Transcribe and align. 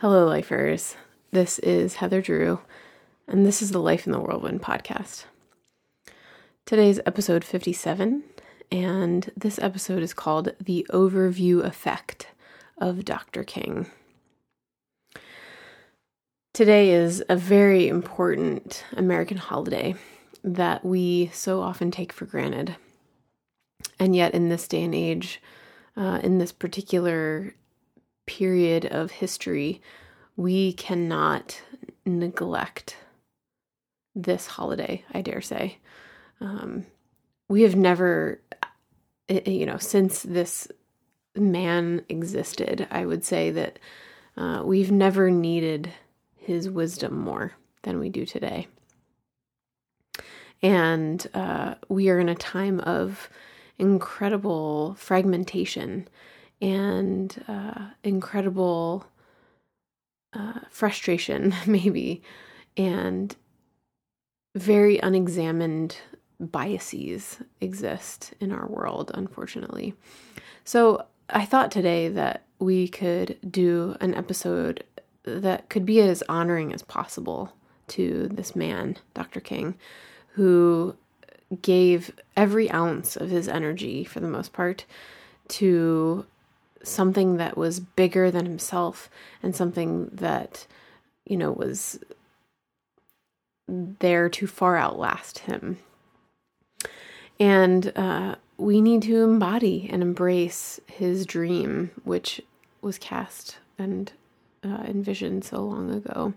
Hello, 0.00 0.26
lifers. 0.26 0.96
This 1.30 1.58
is 1.58 1.96
Heather 1.96 2.22
Drew, 2.22 2.60
and 3.28 3.44
this 3.44 3.60
is 3.60 3.70
the 3.70 3.78
Life 3.78 4.06
in 4.06 4.12
the 4.12 4.18
Whirlwind 4.18 4.62
podcast. 4.62 5.24
Today's 6.64 7.00
episode 7.04 7.44
57, 7.44 8.24
and 8.72 9.30
this 9.36 9.58
episode 9.58 10.02
is 10.02 10.14
called 10.14 10.54
The 10.58 10.86
Overview 10.90 11.62
Effect 11.62 12.28
of 12.78 13.04
Dr. 13.04 13.44
King. 13.44 13.90
Today 16.54 16.92
is 16.92 17.22
a 17.28 17.36
very 17.36 17.86
important 17.86 18.86
American 18.96 19.36
holiday 19.36 19.94
that 20.42 20.82
we 20.82 21.30
so 21.34 21.60
often 21.60 21.90
take 21.90 22.14
for 22.14 22.24
granted. 22.24 22.74
And 23.98 24.16
yet, 24.16 24.32
in 24.32 24.48
this 24.48 24.66
day 24.66 24.82
and 24.82 24.94
age, 24.94 25.42
uh, 25.94 26.20
in 26.22 26.38
this 26.38 26.52
particular 26.52 27.54
period 28.30 28.86
of 28.86 29.10
history, 29.10 29.82
we 30.36 30.72
cannot 30.74 31.60
neglect 32.06 32.96
this 34.14 34.46
holiday, 34.46 35.04
I 35.12 35.20
dare 35.20 35.40
say. 35.40 35.78
Um, 36.40 36.86
we 37.48 37.62
have 37.62 37.74
never, 37.74 38.40
you 39.28 39.66
know, 39.66 39.78
since 39.78 40.22
this 40.22 40.68
man 41.34 42.04
existed, 42.08 42.86
I 42.92 43.04
would 43.04 43.24
say 43.24 43.50
that 43.50 43.80
uh, 44.36 44.62
we've 44.64 44.92
never 44.92 45.28
needed 45.28 45.92
his 46.36 46.70
wisdom 46.70 47.18
more 47.18 47.52
than 47.82 47.98
we 47.98 48.10
do 48.10 48.24
today. 48.24 48.68
And 50.62 51.26
uh, 51.34 51.74
we 51.88 52.10
are 52.10 52.20
in 52.20 52.28
a 52.28 52.36
time 52.36 52.78
of 52.80 53.28
incredible 53.76 54.94
fragmentation 54.94 56.06
and 56.60 57.42
uh, 57.48 57.86
incredible 58.04 59.06
uh, 60.32 60.60
frustration, 60.70 61.54
maybe, 61.66 62.22
and 62.76 63.34
very 64.54 64.98
unexamined 64.98 65.96
biases 66.38 67.38
exist 67.60 68.34
in 68.40 68.52
our 68.52 68.66
world, 68.66 69.10
unfortunately. 69.14 69.94
So 70.64 71.04
I 71.28 71.44
thought 71.44 71.70
today 71.70 72.08
that 72.08 72.44
we 72.58 72.88
could 72.88 73.38
do 73.48 73.96
an 74.00 74.14
episode 74.14 74.84
that 75.24 75.68
could 75.68 75.84
be 75.84 76.00
as 76.00 76.22
honoring 76.28 76.72
as 76.72 76.82
possible 76.82 77.52
to 77.88 78.28
this 78.28 78.56
man, 78.56 78.96
Dr. 79.14 79.40
King, 79.40 79.74
who 80.32 80.96
gave 81.62 82.12
every 82.36 82.70
ounce 82.70 83.16
of 83.16 83.30
his 83.30 83.48
energy, 83.48 84.04
for 84.04 84.20
the 84.20 84.28
most 84.28 84.52
part, 84.52 84.84
to 85.48 86.24
something 86.82 87.36
that 87.36 87.56
was 87.56 87.80
bigger 87.80 88.30
than 88.30 88.46
himself 88.46 89.10
and 89.42 89.54
something 89.54 90.08
that, 90.12 90.66
you 91.24 91.36
know, 91.36 91.52
was 91.52 91.98
there 93.68 94.28
to 94.28 94.46
far 94.46 94.76
outlast 94.76 95.40
him. 95.40 95.78
And 97.38 97.92
uh, 97.96 98.34
we 98.56 98.80
need 98.80 99.02
to 99.02 99.22
embody 99.24 99.88
and 99.90 100.02
embrace 100.02 100.80
his 100.86 101.24
dream, 101.24 101.90
which 102.04 102.40
was 102.82 102.98
cast 102.98 103.58
and 103.78 104.12
uh, 104.62 104.84
envisioned 104.86 105.44
so 105.44 105.64
long 105.64 105.90
ago. 105.90 106.34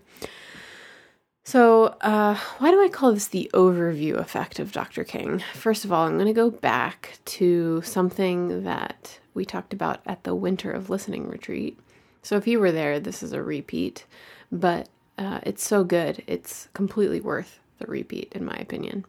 So, 1.46 1.96
uh, 2.00 2.36
why 2.56 2.70
do 2.70 2.82
I 2.82 2.88
call 2.88 3.12
this 3.12 3.28
the 3.28 3.50
overview 3.52 4.14
effect 4.14 4.58
of 4.58 4.72
Dr. 4.72 5.04
King? 5.04 5.42
First 5.52 5.84
of 5.84 5.92
all, 5.92 6.06
I'm 6.06 6.14
going 6.14 6.26
to 6.26 6.32
go 6.32 6.50
back 6.50 7.18
to 7.26 7.82
something 7.82 8.64
that 8.64 9.18
we 9.34 9.44
talked 9.44 9.72
about 9.72 10.00
at 10.06 10.24
the 10.24 10.34
Winter 10.34 10.70
of 10.70 10.88
Listening 10.88 11.28
retreat. 11.28 11.78
So, 12.22 12.36
if 12.36 12.46
you 12.46 12.58
were 12.58 12.72
there, 12.72 12.98
this 12.98 13.22
is 13.22 13.32
a 13.32 13.42
repeat, 13.42 14.06
but 14.50 14.88
uh, 15.18 15.40
it's 15.42 15.66
so 15.66 15.84
good, 15.84 16.22
it's 16.26 16.68
completely 16.72 17.20
worth 17.20 17.60
the 17.78 17.86
repeat, 17.86 18.32
in 18.32 18.44
my 18.44 18.54
opinion. 18.54 19.04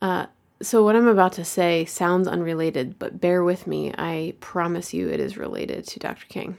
Uh, 0.00 0.26
so, 0.62 0.84
what 0.84 0.94
I'm 0.94 1.08
about 1.08 1.32
to 1.34 1.44
say 1.44 1.84
sounds 1.86 2.28
unrelated, 2.28 2.98
but 2.98 3.20
bear 3.20 3.42
with 3.42 3.66
me. 3.66 3.92
I 3.96 4.34
promise 4.40 4.94
you 4.94 5.08
it 5.08 5.18
is 5.18 5.36
related 5.36 5.86
to 5.88 5.98
Dr. 5.98 6.26
King. 6.26 6.58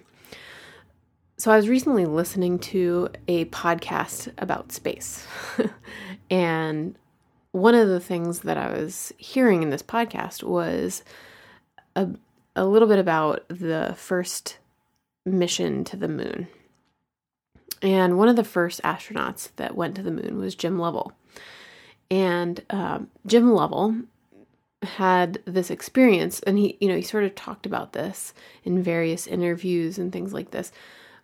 So, 1.38 1.51
I 1.51 1.56
was 1.56 1.69
recently 1.69 2.06
listening 2.06 2.59
to 2.59 3.09
a 3.28 3.45
podcast 3.45 4.31
about 4.38 4.72
space. 4.72 5.25
and 6.29 6.97
one 7.51 7.75
of 7.75 7.88
the 7.88 8.00
things 8.00 8.41
that 8.41 8.57
I 8.57 8.72
was 8.72 9.13
hearing 9.17 9.61
in 9.61 9.69
this 9.69 9.84
podcast 9.84 10.44
was 10.44 11.03
a, 11.96 12.09
a 12.56 12.66
little 12.66 12.88
bit 12.88 13.00
about 13.00 13.47
the 13.47 13.94
first 13.97 14.57
mission 15.25 15.84
to 15.85 15.97
the 15.97 16.07
moon. 16.07 16.47
And 17.81 18.18
one 18.18 18.28
of 18.28 18.35
the 18.35 18.44
first 18.44 18.81
astronauts 18.84 19.50
that 19.56 19.75
went 19.75 19.96
to 19.96 20.03
the 20.03 20.12
moon 20.12 20.38
was 20.38 20.56
Jim 20.56 20.78
Lovell. 20.78 21.13
And 22.09 22.63
um, 22.69 23.09
Jim 23.25 23.52
Lovell 23.53 23.96
had 24.84 25.40
this 25.46 25.72
experience, 25.72 26.40
and 26.41 26.57
he, 26.57 26.78
you 26.79 26.88
know, 26.88 26.96
he 26.96 27.02
sort 27.02 27.24
of 27.24 27.35
talked 27.35 27.66
about 27.66 27.94
this 27.94 28.34
in 28.63 28.84
various 28.84 29.28
interviews 29.28 29.97
and 29.97 30.12
things 30.12 30.34
like 30.34 30.52
this 30.52 30.72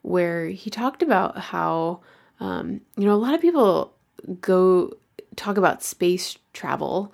where 0.03 0.47
he 0.47 0.69
talked 0.69 1.03
about 1.03 1.37
how, 1.37 1.99
um, 2.39 2.81
you 2.95 3.05
know, 3.05 3.13
a 3.13 3.15
lot 3.15 3.33
of 3.33 3.41
people 3.41 3.93
go 4.39 4.91
talk 5.35 5.57
about 5.57 5.83
space 5.83 6.37
travel 6.53 7.13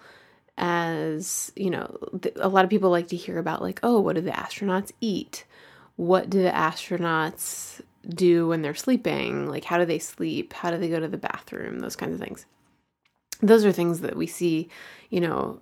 as, 0.57 1.51
you 1.55 1.69
know, 1.69 1.97
a 2.35 2.49
lot 2.49 2.63
of 2.63 2.69
people 2.69 2.89
like 2.89 3.07
to 3.07 3.15
hear 3.15 3.37
about, 3.37 3.61
like, 3.61 3.79
oh, 3.83 3.99
what 3.99 4.15
do 4.15 4.21
the 4.21 4.31
astronauts 4.31 4.91
eat? 5.01 5.45
What 5.95 6.29
do 6.29 6.41
the 6.41 6.51
astronauts 6.51 7.81
do 8.07 8.47
when 8.47 8.61
they're 8.61 8.75
sleeping? 8.75 9.47
Like, 9.47 9.63
how 9.63 9.77
do 9.77 9.85
they 9.85 9.99
sleep? 9.99 10.53
How 10.53 10.71
do 10.71 10.77
they 10.77 10.89
go 10.89 10.99
to 10.99 11.07
the 11.07 11.17
bathroom? 11.17 11.79
Those 11.79 11.95
kinds 11.95 12.13
of 12.13 12.19
things. 12.19 12.45
Those 13.41 13.65
are 13.65 13.71
things 13.71 14.01
that 14.01 14.15
we 14.15 14.27
see, 14.27 14.69
you 15.09 15.21
know, 15.21 15.59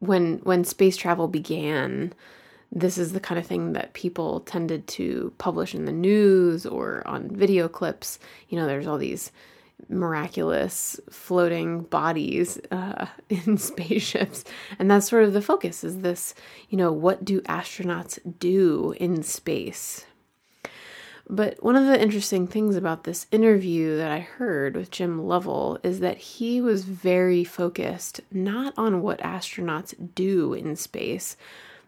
when 0.00 0.38
when 0.38 0.64
space 0.64 0.96
travel 0.96 1.28
began 1.28 2.12
this 2.74 2.98
is 2.98 3.12
the 3.12 3.20
kind 3.20 3.38
of 3.38 3.46
thing 3.46 3.72
that 3.72 3.92
people 3.92 4.40
tended 4.40 4.86
to 4.88 5.32
publish 5.38 5.74
in 5.74 5.84
the 5.84 5.92
news 5.92 6.66
or 6.66 7.06
on 7.06 7.28
video 7.28 7.68
clips. 7.68 8.18
You 8.48 8.58
know, 8.58 8.66
there's 8.66 8.86
all 8.86 8.98
these 8.98 9.30
miraculous 9.88 11.00
floating 11.10 11.82
bodies 11.82 12.58
uh, 12.70 13.06
in 13.28 13.58
spaceships. 13.58 14.44
And 14.78 14.90
that's 14.90 15.08
sort 15.08 15.24
of 15.24 15.32
the 15.32 15.42
focus 15.42 15.84
is 15.84 16.00
this, 16.00 16.34
you 16.68 16.78
know, 16.78 16.92
what 16.92 17.24
do 17.24 17.40
astronauts 17.42 18.18
do 18.38 18.94
in 18.98 19.22
space? 19.22 20.06
But 21.28 21.62
one 21.64 21.76
of 21.76 21.86
the 21.86 22.00
interesting 22.00 22.46
things 22.46 22.76
about 22.76 23.04
this 23.04 23.26
interview 23.32 23.96
that 23.96 24.10
I 24.10 24.20
heard 24.20 24.76
with 24.76 24.90
Jim 24.90 25.26
Lovell 25.26 25.78
is 25.82 26.00
that 26.00 26.18
he 26.18 26.60
was 26.60 26.84
very 26.84 27.44
focused 27.44 28.20
not 28.30 28.74
on 28.76 29.00
what 29.00 29.20
astronauts 29.20 29.94
do 30.14 30.52
in 30.52 30.76
space, 30.76 31.38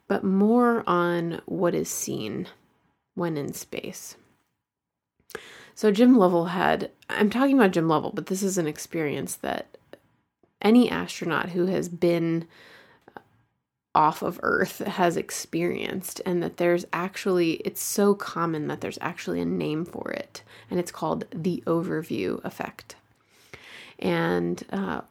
but 0.09 0.25
more 0.25 0.83
on 0.87 1.43
what 1.45 1.75
is 1.75 1.91
seen 1.91 2.49
when 3.15 3.37
in 3.37 3.53
space. 3.53 4.17
So, 5.77 5.91
Jim 5.91 6.17
Lovell 6.17 6.47
had, 6.47 6.91
I'm 7.11 7.29
talking 7.29 7.55
about 7.55 7.73
Jim 7.73 7.87
Lovell, 7.87 8.11
but 8.15 8.27
this 8.27 8.43
is 8.43 8.57
an 8.57 8.67
experience 8.67 9.37
that 9.37 9.77
any 10.63 10.91
astronaut 10.91 11.51
who 11.51 11.67
has 11.67 11.91
been 11.91 12.47
off 13.95 14.23
of 14.23 14.41
Earth 14.43 14.79
has 14.79 15.19
experienced, 15.19 16.23
and 16.25 16.43
that 16.43 16.57
there's 16.57 16.87
actually, 16.95 17.57
it's 17.57 17.83
so 17.83 18.15
common 18.15 18.69
that 18.69 18.81
there's 18.81 18.97
actually 19.03 19.39
a 19.39 19.45
name 19.45 19.85
for 19.85 20.11
it, 20.13 20.43
and 20.71 20.81
it's 20.81 20.91
called 20.91 21.27
the 21.31 21.63
overview 21.67 22.43
effect. 22.43 22.97
And 23.99 24.65
uh, 24.73 25.03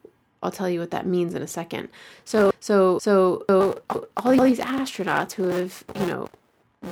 I'll 0.42 0.52
tell 0.52 0.70
you 0.70 0.80
what 0.80 0.90
that 0.90 1.06
means 1.06 1.36
in 1.36 1.44
a 1.44 1.48
second. 1.48 1.90
So, 2.26 2.52
so, 2.60 2.98
so, 2.98 3.44
so 3.48 3.84
all 4.18 4.32
these 4.32 4.60
astronauts 4.60 5.34
who 5.34 5.48
have, 5.50 5.84
you 6.00 6.08
know, 6.08 6.28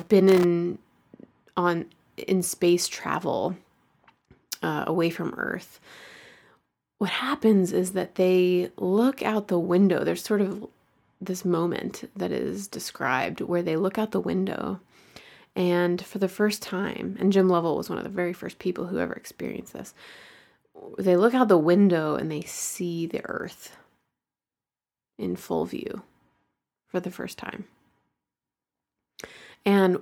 been 0.08 0.28
in 0.28 0.78
on 1.56 1.86
in 2.16 2.42
space 2.42 2.88
travel 2.88 3.56
uh, 4.62 4.84
away 4.86 5.10
from 5.10 5.34
Earth, 5.36 5.80
what 6.98 7.10
happens 7.10 7.72
is 7.72 7.92
that 7.92 8.14
they 8.14 8.70
look 8.76 9.22
out 9.22 9.48
the 9.48 9.58
window. 9.58 10.04
There's 10.04 10.24
sort 10.24 10.40
of 10.40 10.66
this 11.20 11.44
moment 11.44 12.10
that 12.16 12.32
is 12.32 12.68
described 12.68 13.40
where 13.40 13.62
they 13.62 13.76
look 13.76 13.98
out 13.98 14.12
the 14.12 14.20
window 14.20 14.80
and 15.56 16.04
for 16.04 16.18
the 16.18 16.28
first 16.28 16.62
time, 16.62 17.16
and 17.20 17.32
Jim 17.32 17.48
Lovell 17.48 17.76
was 17.76 17.88
one 17.88 17.98
of 17.98 18.04
the 18.04 18.10
very 18.10 18.32
first 18.32 18.58
people 18.58 18.86
who 18.86 18.98
ever 18.98 19.12
experienced 19.12 19.72
this 19.72 19.94
they 20.98 21.16
look 21.16 21.34
out 21.34 21.48
the 21.48 21.58
window 21.58 22.16
and 22.16 22.30
they 22.30 22.42
see 22.42 23.06
the 23.06 23.24
earth 23.24 23.76
in 25.18 25.36
full 25.36 25.64
view 25.64 26.02
for 26.88 27.00
the 27.00 27.10
first 27.10 27.38
time. 27.38 27.64
And 29.64 29.98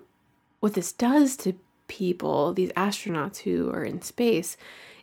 what 0.61 0.75
this 0.75 0.93
does 0.93 1.37
to 1.39 1.55
people, 1.93 2.55
these 2.55 2.73
astronauts 2.73 3.39
who 3.41 3.71
are 3.71 3.85
in 3.85 4.01
space, 4.01 4.57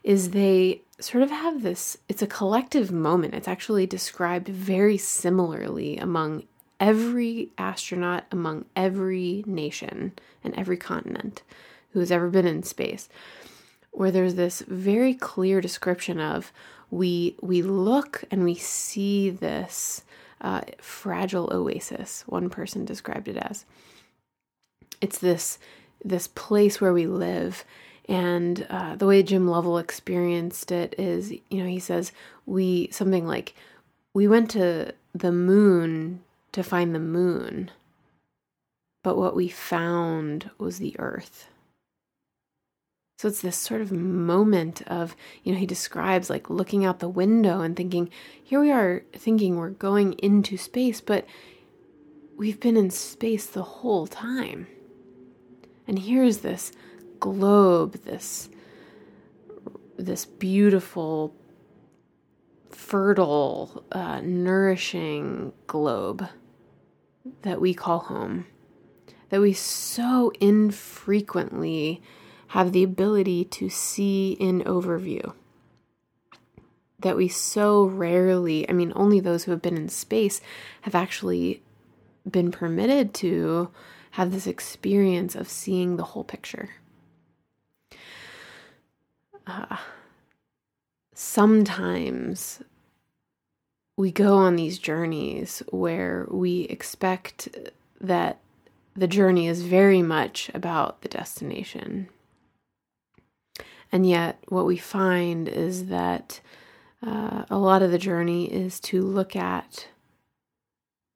is 0.04 0.32
they 0.32 0.82
sort 1.00 1.24
of 1.24 1.30
have 1.30 1.62
this 1.62 2.00
it's 2.10 2.24
a 2.24 2.28
collective 2.28 2.92
moment. 2.92 3.36
It's 3.36 3.48
actually 3.48 3.86
described 3.86 4.48
very 4.48 4.98
similarly 4.98 5.98
among 5.98 6.44
every 6.80 7.52
astronaut, 7.60 8.24
among 8.32 8.66
every 8.76 9.44
nation 9.46 10.14
and 10.44 10.56
every 10.56 10.78
continent 10.78 11.44
who 11.92 12.00
has 12.00 12.12
ever 12.12 12.28
been 12.30 12.48
in 12.48 12.64
space, 12.64 13.08
where 13.92 14.10
there's 14.10 14.36
this 14.36 14.64
very 14.68 15.14
clear 15.14 15.62
description 15.62 16.20
of 16.20 16.52
we 16.90 17.36
we 17.40 17.62
look 17.62 18.24
and 18.32 18.44
we 18.44 18.56
see 18.56 19.30
this 19.30 20.04
uh, 20.42 20.62
fragile 20.80 21.50
oasis. 21.54 22.24
One 22.26 22.50
person 22.50 22.84
described 22.84 23.28
it 23.28 23.38
as 23.38 23.66
it's 25.02 25.20
this 25.20 25.60
this 26.04 26.28
place 26.28 26.80
where 26.80 26.94
we 26.94 27.08
live. 27.08 27.64
And 28.08 28.66
uh, 28.70 28.96
the 28.96 29.06
way 29.06 29.22
Jim 29.22 29.48
Lovell 29.48 29.78
experienced 29.78 30.72
it 30.72 30.96
is, 30.98 31.32
you 31.32 31.64
know, 31.64 31.68
he 31.68 31.80
says 31.80 32.12
we 32.46 32.90
something 32.92 33.28
like 33.28 33.54
we 34.14 34.28
went 34.28 34.50
to 34.52 34.94
the 35.14 35.32
moon 35.32 36.22
to 36.52 36.64
find 36.64 36.96
the 36.96 37.00
moon, 37.00 37.72
but 39.04 39.18
what 39.18 39.36
we 39.36 39.48
found 39.48 40.50
was 40.58 40.80
the 40.80 40.96
earth. 41.00 41.48
So 43.20 43.28
it's 43.28 43.42
this 43.42 43.58
sort 43.58 43.82
of 43.82 43.92
moment 43.92 44.82
of, 44.88 45.16
you 45.44 45.52
know, 45.52 45.60
he 45.60 45.66
describes 45.66 46.30
like 46.30 46.50
looking 46.50 46.86
out 46.86 47.00
the 47.00 47.10
window 47.10 47.60
and 47.60 47.76
thinking, 47.76 48.10
here 48.42 48.62
we 48.62 48.72
are 48.72 49.04
thinking 49.14 49.58
we're 49.58 49.72
going 49.72 50.14
into 50.14 50.56
space, 50.56 51.02
but 51.02 51.26
we've 52.38 52.62
been 52.62 52.78
in 52.78 52.90
space 52.90 53.46
the 53.46 53.62
whole 53.62 54.08
time. 54.08 54.68
And 55.90 55.98
here's 55.98 56.38
this 56.38 56.72
globe, 57.20 58.04
this 58.04 58.48
this 59.98 60.24
beautiful, 60.24 61.36
fertile, 62.70 63.84
uh, 63.92 64.22
nourishing 64.22 65.52
globe 65.66 66.30
that 67.42 67.60
we 67.60 67.74
call 67.74 68.00
home, 68.00 68.46
that 69.30 69.42
we 69.42 69.52
so 69.52 70.32
infrequently 70.40 72.04
have 72.50 72.72
the 72.72 72.84
ability 72.84 73.44
to 73.46 73.68
see 73.68 74.34
in 74.34 74.62
overview. 74.62 75.34
That 77.00 77.18
we 77.18 77.28
so 77.28 77.84
rarely, 77.84 78.70
I 78.70 78.74
mean, 78.74 78.94
only 78.96 79.20
those 79.20 79.46
who 79.46 79.52
have 79.52 79.62
been 79.62 79.76
in 79.76 79.90
space 79.90 80.40
have 80.82 80.94
actually 80.94 81.64
been 82.30 82.52
permitted 82.52 83.12
to 83.16 83.72
have 84.12 84.32
this 84.32 84.48
experience 84.48 85.36
of 85.36 85.50
seeing 85.50 85.98
the 85.98 86.04
whole 86.04 86.24
picture. 86.24 86.70
Uh, 89.46 89.78
sometimes 91.14 92.62
we 93.98 94.12
go 94.12 94.38
on 94.38 94.56
these 94.56 94.80
journeys 94.80 95.62
where 95.72 96.26
we 96.30 96.62
expect 96.64 97.50
that 98.00 98.40
the 98.96 99.08
journey 99.08 99.48
is 99.48 99.62
very 99.62 100.02
much 100.02 100.50
about 100.54 101.02
the 101.02 101.10
destination. 101.10 102.08
And 103.92 104.08
yet, 104.08 104.40
what 104.50 104.66
we 104.66 104.78
find 104.78 105.48
is 105.48 105.88
that 105.88 106.42
uh, 107.06 107.46
a 107.50 107.58
lot 107.58 107.82
of 107.82 107.92
the 107.92 107.98
journey 107.98 108.46
is 108.46 108.80
to 108.82 109.02
look 109.02 109.36
at 109.36 109.88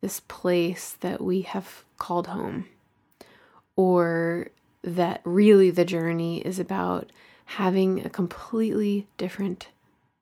this 0.01 0.21
place 0.21 0.97
that 0.99 1.21
we 1.21 1.41
have 1.41 1.85
called 1.97 2.27
home, 2.27 2.65
or 3.75 4.47
that 4.83 5.21
really 5.23 5.69
the 5.69 5.85
journey 5.85 6.39
is 6.39 6.59
about 6.59 7.11
having 7.45 8.05
a 8.05 8.09
completely 8.09 9.07
different 9.17 9.67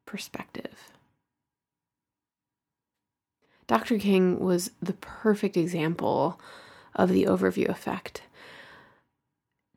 perspective. 0.05 0.91
Dr. 3.67 3.97
King 3.97 4.39
was 4.39 4.71
the 4.81 4.93
perfect 4.93 5.55
example 5.55 6.39
of 6.93 7.09
the 7.09 7.23
overview 7.25 7.69
effect. 7.69 8.23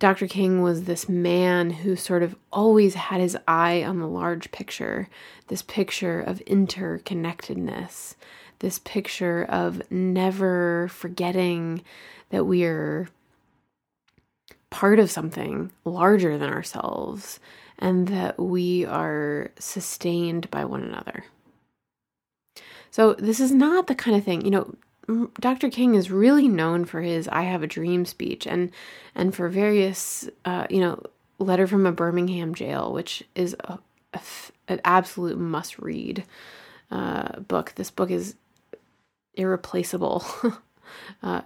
Dr. 0.00 0.26
King 0.26 0.60
was 0.60 0.82
this 0.84 1.08
man 1.08 1.70
who 1.70 1.94
sort 1.94 2.22
of 2.22 2.34
always 2.52 2.94
had 2.94 3.20
his 3.20 3.38
eye 3.46 3.84
on 3.84 4.00
the 4.00 4.08
large 4.08 4.50
picture, 4.50 5.08
this 5.46 5.62
picture 5.62 6.20
of 6.20 6.42
interconnectedness, 6.46 8.16
this 8.58 8.80
picture 8.80 9.44
of 9.44 9.88
never 9.90 10.88
forgetting 10.88 11.82
that 12.30 12.44
we 12.44 12.64
are 12.64 13.08
part 14.74 14.98
of 14.98 15.08
something 15.08 15.70
larger 15.84 16.36
than 16.36 16.50
ourselves 16.50 17.38
and 17.78 18.08
that 18.08 18.40
we 18.40 18.84
are 18.84 19.52
sustained 19.56 20.50
by 20.50 20.64
one 20.64 20.82
another. 20.82 21.24
So, 22.90 23.14
this 23.14 23.38
is 23.38 23.52
not 23.52 23.86
the 23.86 23.94
kind 23.94 24.16
of 24.16 24.24
thing, 24.24 24.44
you 24.44 24.50
know, 24.50 24.74
Dr. 25.38 25.70
King 25.70 25.94
is 25.94 26.10
really 26.10 26.48
known 26.48 26.84
for 26.84 27.02
his 27.02 27.28
"I 27.28 27.42
Have 27.42 27.62
a 27.62 27.68
Dream" 27.68 28.04
speech, 28.04 28.46
and 28.46 28.72
and 29.14 29.34
for 29.34 29.48
various, 29.48 30.28
uh, 30.44 30.66
you 30.70 30.80
know, 30.80 31.00
letter 31.38 31.66
from 31.66 31.86
a 31.86 31.92
Birmingham 31.92 32.54
jail, 32.54 32.92
which 32.92 33.22
is 33.34 33.54
a, 33.60 33.78
a 34.14 34.20
an 34.66 34.80
absolute 34.84 35.38
must 35.38 35.78
read 35.78 36.24
uh, 36.90 37.40
book. 37.40 37.74
This 37.76 37.90
book 37.90 38.10
is 38.10 38.34
irreplaceable. 39.34 40.24
uh, 41.22 41.42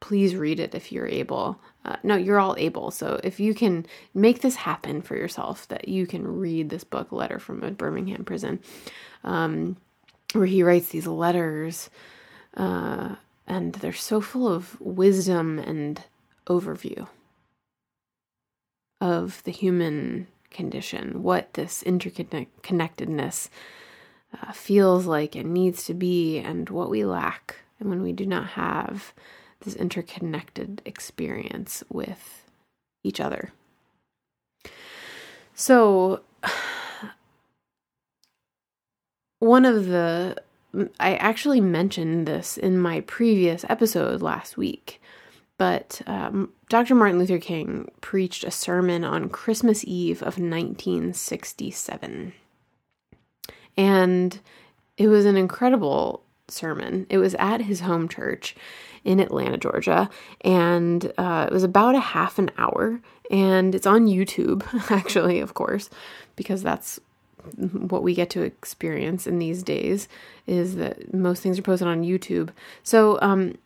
please 0.00 0.36
read 0.36 0.60
it 0.60 0.74
if 0.74 0.92
you're 0.92 1.08
able. 1.08 1.58
Uh, 1.84 1.96
no, 2.02 2.16
you're 2.16 2.40
all 2.40 2.54
able. 2.58 2.90
So 2.90 3.20
if 3.22 3.38
you 3.38 3.54
can 3.54 3.86
make 4.14 4.40
this 4.40 4.56
happen 4.56 5.02
for 5.02 5.16
yourself, 5.16 5.68
that 5.68 5.86
you 5.88 6.06
can 6.06 6.26
read 6.26 6.70
this 6.70 6.84
book, 6.84 7.12
Letter 7.12 7.38
from 7.38 7.62
a 7.62 7.70
Birmingham 7.70 8.24
Prison, 8.24 8.60
um, 9.22 9.76
where 10.32 10.46
he 10.46 10.62
writes 10.62 10.88
these 10.88 11.06
letters 11.06 11.90
uh, 12.56 13.16
and 13.46 13.74
they're 13.74 13.92
so 13.92 14.20
full 14.20 14.48
of 14.48 14.80
wisdom 14.80 15.58
and 15.58 16.02
overview 16.46 17.06
of 19.00 19.42
the 19.44 19.50
human 19.50 20.26
condition, 20.50 21.22
what 21.22 21.52
this 21.54 21.82
interconnectedness 21.82 23.48
uh, 24.40 24.52
feels 24.52 25.04
like 25.04 25.34
and 25.34 25.52
needs 25.52 25.84
to 25.84 25.94
be, 25.94 26.38
and 26.38 26.70
what 26.70 26.88
we 26.88 27.04
lack, 27.04 27.56
and 27.78 27.90
when 27.90 28.02
we 28.02 28.12
do 28.12 28.24
not 28.24 28.46
have 28.46 29.12
this 29.64 29.74
interconnected 29.74 30.82
experience 30.84 31.82
with 31.88 32.44
each 33.02 33.20
other. 33.20 33.52
So, 35.54 36.20
one 39.38 39.64
of 39.64 39.86
the 39.86 40.36
I 40.98 41.14
actually 41.16 41.60
mentioned 41.60 42.26
this 42.26 42.56
in 42.56 42.78
my 42.78 43.02
previous 43.02 43.64
episode 43.68 44.22
last 44.22 44.56
week, 44.56 45.00
but 45.56 46.02
um, 46.06 46.52
Dr. 46.68 46.96
Martin 46.96 47.18
Luther 47.18 47.38
King 47.38 47.90
preached 48.00 48.42
a 48.42 48.50
sermon 48.50 49.04
on 49.04 49.28
Christmas 49.28 49.84
Eve 49.86 50.20
of 50.22 50.38
1967. 50.38 52.32
And 53.76 54.40
it 54.96 55.08
was 55.08 55.24
an 55.24 55.36
incredible 55.36 56.23
sermon. 56.48 57.06
It 57.08 57.18
was 57.18 57.34
at 57.36 57.62
his 57.62 57.80
home 57.80 58.08
church 58.08 58.54
in 59.04 59.20
Atlanta, 59.20 59.58
Georgia, 59.58 60.08
and 60.40 61.12
uh, 61.18 61.46
it 61.50 61.52
was 61.52 61.62
about 61.62 61.94
a 61.94 62.00
half 62.00 62.38
an 62.38 62.50
hour. 62.56 63.00
And 63.30 63.74
it's 63.74 63.86
on 63.86 64.06
YouTube, 64.06 64.64
actually, 64.90 65.40
of 65.40 65.54
course, 65.54 65.90
because 66.36 66.62
that's 66.62 67.00
what 67.72 68.02
we 68.02 68.14
get 68.14 68.30
to 68.30 68.42
experience 68.42 69.26
in 69.26 69.38
these 69.38 69.62
days 69.62 70.08
is 70.46 70.76
that 70.76 71.12
most 71.12 71.42
things 71.42 71.58
are 71.58 71.62
posted 71.62 71.88
on 71.88 72.02
YouTube. 72.02 72.50
So, 72.82 73.18
um, 73.20 73.58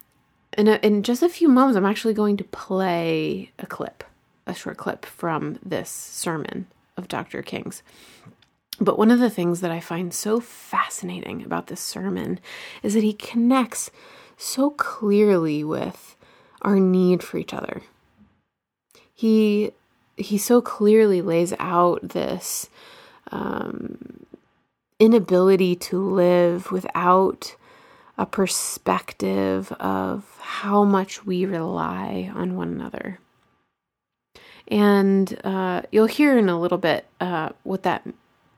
in, 0.56 0.66
a, 0.66 0.76
in 0.82 1.02
just 1.02 1.22
a 1.22 1.28
few 1.28 1.48
moments, 1.48 1.76
I'm 1.76 1.86
actually 1.86 2.14
going 2.14 2.36
to 2.38 2.44
play 2.44 3.52
a 3.58 3.66
clip, 3.66 4.02
a 4.46 4.54
short 4.54 4.78
clip 4.78 5.04
from 5.04 5.58
this 5.64 5.90
sermon 5.90 6.66
of 6.96 7.06
Dr. 7.06 7.42
King's. 7.42 7.82
But 8.80 8.98
one 8.98 9.10
of 9.10 9.18
the 9.18 9.30
things 9.30 9.60
that 9.60 9.70
I 9.70 9.80
find 9.80 10.14
so 10.14 10.40
fascinating 10.40 11.42
about 11.44 11.66
this 11.66 11.80
sermon 11.80 12.38
is 12.82 12.94
that 12.94 13.02
he 13.02 13.12
connects 13.12 13.90
so 14.36 14.70
clearly 14.70 15.64
with 15.64 16.16
our 16.62 16.78
need 16.78 17.22
for 17.22 17.38
each 17.38 17.52
other. 17.54 17.82
He 19.14 19.72
he 20.16 20.36
so 20.36 20.60
clearly 20.60 21.22
lays 21.22 21.54
out 21.60 22.08
this 22.08 22.68
um, 23.30 24.26
inability 24.98 25.76
to 25.76 26.00
live 26.00 26.72
without 26.72 27.54
a 28.16 28.26
perspective 28.26 29.70
of 29.72 30.24
how 30.40 30.82
much 30.82 31.24
we 31.24 31.44
rely 31.44 32.30
on 32.34 32.56
one 32.56 32.72
another. 32.72 33.20
And 34.66 35.38
uh, 35.44 35.82
you'll 35.92 36.06
hear 36.06 36.36
in 36.36 36.48
a 36.48 36.60
little 36.60 36.78
bit 36.78 37.06
uh, 37.20 37.50
what 37.62 37.84
that, 37.84 38.06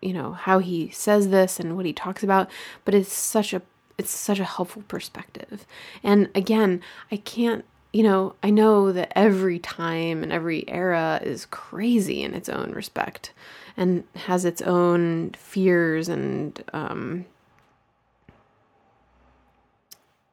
you 0.03 0.13
know, 0.13 0.33
how 0.33 0.59
he 0.59 0.91
says 0.91 1.29
this 1.29 1.61
and 1.61 1.77
what 1.77 1.87
he 1.87 1.93
talks 1.93 2.23
about. 2.23 2.51
But 2.85 2.95
it's 2.95 3.13
such 3.13 3.53
a 3.53 3.63
it's 3.99 4.11
such 4.11 4.39
a 4.39 4.45
helpful 4.45 4.83
perspective. 4.89 5.67
And 6.03 6.31
again, 6.35 6.83
I 7.13 7.17
can't 7.19 7.65
you 7.93 8.05
know, 8.05 8.37
I 8.43 8.51
know 8.51 8.93
that 8.93 9.13
every 9.17 9.59
time 9.59 10.23
and 10.23 10.33
every 10.33 10.69
era 10.69 11.21
is 11.23 11.47
crazy 11.47 12.23
in 12.23 12.35
its 12.35 12.49
own 12.49 12.71
respect 12.73 13.33
and 13.77 14.05
has 14.15 14.45
its 14.45 14.63
own 14.63 15.31
fears 15.37 16.09
and, 16.09 16.63
um, 16.73 17.25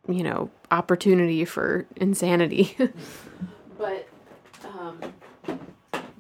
you 0.07 0.23
know, 0.23 0.51
opportunity 0.69 1.45
for 1.45 1.87
insanity. 1.95 2.77
but, 3.77 4.07
um, 4.63 4.99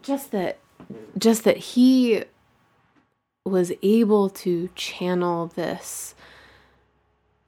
just 0.01 0.31
that 0.31 0.57
just 1.17 1.43
that 1.43 1.57
he 1.57 2.23
was 3.49 3.71
able 3.81 4.29
to 4.29 4.69
channel 4.75 5.47
this 5.47 6.15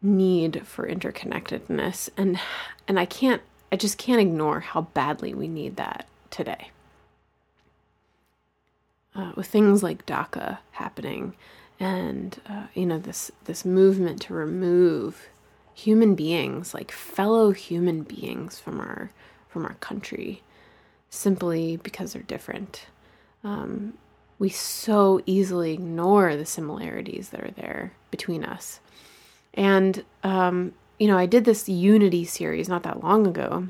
need 0.02 0.66
for 0.66 0.88
interconnectedness 0.88 2.10
and 2.16 2.40
and 2.88 3.00
I 3.00 3.06
can't 3.06 3.42
I 3.72 3.76
just 3.76 3.98
can't 3.98 4.22
ignore 4.22 4.60
how 4.62 4.82
badly 4.82 5.34
we 5.34 5.48
need 5.48 5.76
that 5.76 6.08
today. 6.32 6.70
Uh, 9.16 9.32
with 9.36 9.48
things 9.48 9.84
like 9.84 10.06
DACA 10.06 10.60
happening, 10.72 11.36
and 11.80 12.40
uh, 12.48 12.68
you 12.74 12.86
know 12.86 13.00
this 13.00 13.32
this 13.46 13.66
movement 13.66 14.22
to 14.22 14.34
remove 14.34 15.28
human 15.74 16.16
beings, 16.16 16.74
like 16.74 16.92
fellow 16.92 17.52
human 17.52 18.04
beings, 18.04 18.60
from 18.60 18.80
our 18.80 19.12
from 19.48 19.66
our 19.66 19.76
country, 19.76 20.42
simply 21.10 21.78
because 21.78 22.14
they're 22.14 22.22
different. 22.22 22.86
Um, 23.44 23.94
we 24.40 24.50
so 24.50 25.22
easily 25.26 25.74
ignore 25.74 26.36
the 26.36 26.46
similarities 26.46 27.30
that 27.30 27.42
are 27.42 27.52
there 27.52 27.94
between 28.10 28.44
us. 28.44 28.80
And 29.54 30.04
um, 30.24 30.74
you 30.98 31.08
know, 31.08 31.18
I 31.18 31.26
did 31.26 31.46
this 31.46 31.70
Unity 31.70 32.26
series 32.26 32.68
not 32.68 32.84
that 32.84 33.04
long 33.04 33.28
ago 33.28 33.68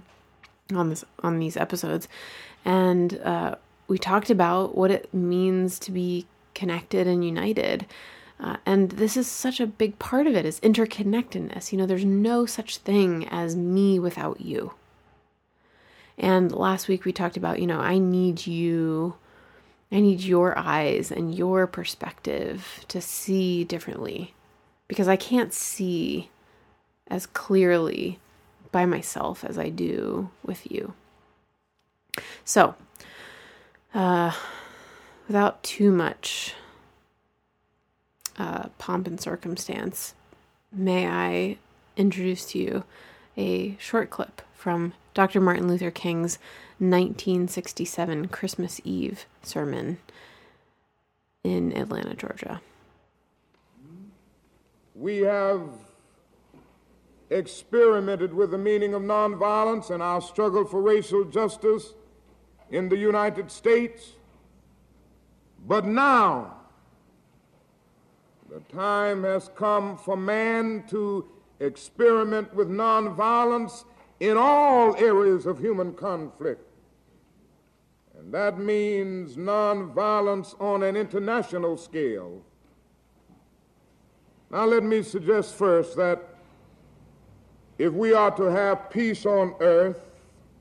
on 0.74 0.90
this 0.90 1.04
on 1.22 1.40
these 1.40 1.58
episodes, 1.58 2.08
and 2.64 3.20
uh, 3.20 3.56
we 3.88 3.98
talked 3.98 4.30
about 4.30 4.78
what 4.78 4.92
it 4.92 5.14
means 5.14 5.80
to 5.80 5.92
be 5.92 6.28
connected 6.54 7.08
and 7.08 7.26
united. 7.26 7.86
Uh, 8.40 8.56
and 8.66 8.92
this 8.92 9.18
is 9.18 9.28
such 9.28 9.60
a 9.60 9.68
big 9.68 10.00
part 10.00 10.26
of 10.26 10.34
it 10.34 10.46
is 10.46 10.62
interconnectedness. 10.62 11.74
You 11.74 11.78
know, 11.78 11.86
there's 11.86 12.06
no 12.06 12.46
such 12.46 12.78
thing 12.78 13.28
as 13.28 13.56
me 13.56 14.00
without 14.00 14.40
you. 14.40 14.74
And 16.18 16.52
last 16.52 16.88
week 16.88 17.04
we 17.04 17.12
talked 17.12 17.36
about, 17.36 17.60
you 17.60 17.68
know, 17.68 17.82
I 17.82 17.98
need 17.98 18.48
you 18.48 19.16
I 19.92 20.00
need 20.00 20.22
your 20.22 20.58
eyes 20.58 21.12
and 21.12 21.34
your 21.34 21.66
perspective 21.66 22.86
to 22.90 23.02
see 23.02 23.64
differently 23.64 24.34
because 24.88 25.08
I 25.08 25.16
can't 25.16 25.54
see 25.54 26.30
as 27.08 27.26
clearly 27.26 28.20
by 28.72 28.86
myself 28.86 29.44
as 29.44 29.58
I 29.58 29.70
do 29.70 30.30
with 30.46 30.72
you. 30.72 30.94
So, 32.44 32.76
uh, 33.94 34.32
without 35.28 35.64
too 35.64 35.92
much 35.92 36.54
uh, 38.38 38.70
pomp 38.78 39.08
and 39.08 39.20
circumstance, 39.20 40.14
may 40.72 41.08
I 41.08 41.58
introduce 41.98 42.46
to 42.52 42.60
you 42.60 42.84
a 43.38 43.76
short 43.80 44.10
clip 44.10 44.42
from 44.54 44.94
Dr. 45.20 45.42
Martin 45.42 45.68
Luther 45.68 45.92
King's 45.92 46.40
1967 46.78 48.30
Christmas 48.30 48.80
Eve 48.86 49.26
sermon 49.44 49.98
in 51.44 51.76
Atlanta, 51.76 52.14
Georgia. 52.16 52.62
We 54.96 55.18
have 55.18 55.72
experimented 57.30 58.34
with 58.34 58.52
the 58.52 58.58
meaning 58.58 58.94
of 58.94 59.02
nonviolence 59.02 59.92
in 59.92 60.02
our 60.02 60.22
struggle 60.22 60.64
for 60.64 60.82
racial 60.82 61.26
justice 61.26 61.96
in 62.72 62.88
the 62.88 62.96
United 62.96 63.52
States. 63.52 64.14
But 65.68 65.84
now, 65.84 66.60
the 68.50 68.62
time 68.74 69.24
has 69.26 69.50
come 69.54 69.98
for 69.98 70.16
man 70.16 70.86
to 70.92 71.26
experiment 71.60 72.54
with 72.54 72.70
nonviolence 72.70 73.84
in 74.20 74.38
all 74.38 74.96
areas 74.98 75.46
of 75.46 75.60
human 75.60 75.94
conflict. 75.94 76.62
And 78.18 78.34
that 78.34 78.60
means 78.60 79.38
nonviolence 79.38 80.60
on 80.62 80.84
an 80.84 80.98
international 80.98 81.78
scale. 81.78 82.42
Now, 84.52 84.66
let 84.66 84.84
me 84.84 85.04
suggest 85.04 85.56
first 85.56 85.96
that 85.96 86.22
if 87.78 87.94
we 87.94 88.14
are 88.14 88.32
to 88.32 88.44
have 88.44 88.90
peace 88.90 89.26
on 89.26 89.56
earth, 89.62 89.98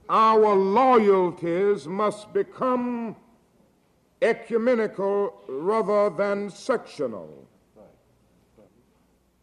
our 0.08 0.54
loyalties 0.54 1.88
must 1.88 2.32
become 2.32 3.16
ecumenical 4.22 5.34
rather 5.48 6.10
than 6.10 6.50
sectional. 6.50 7.46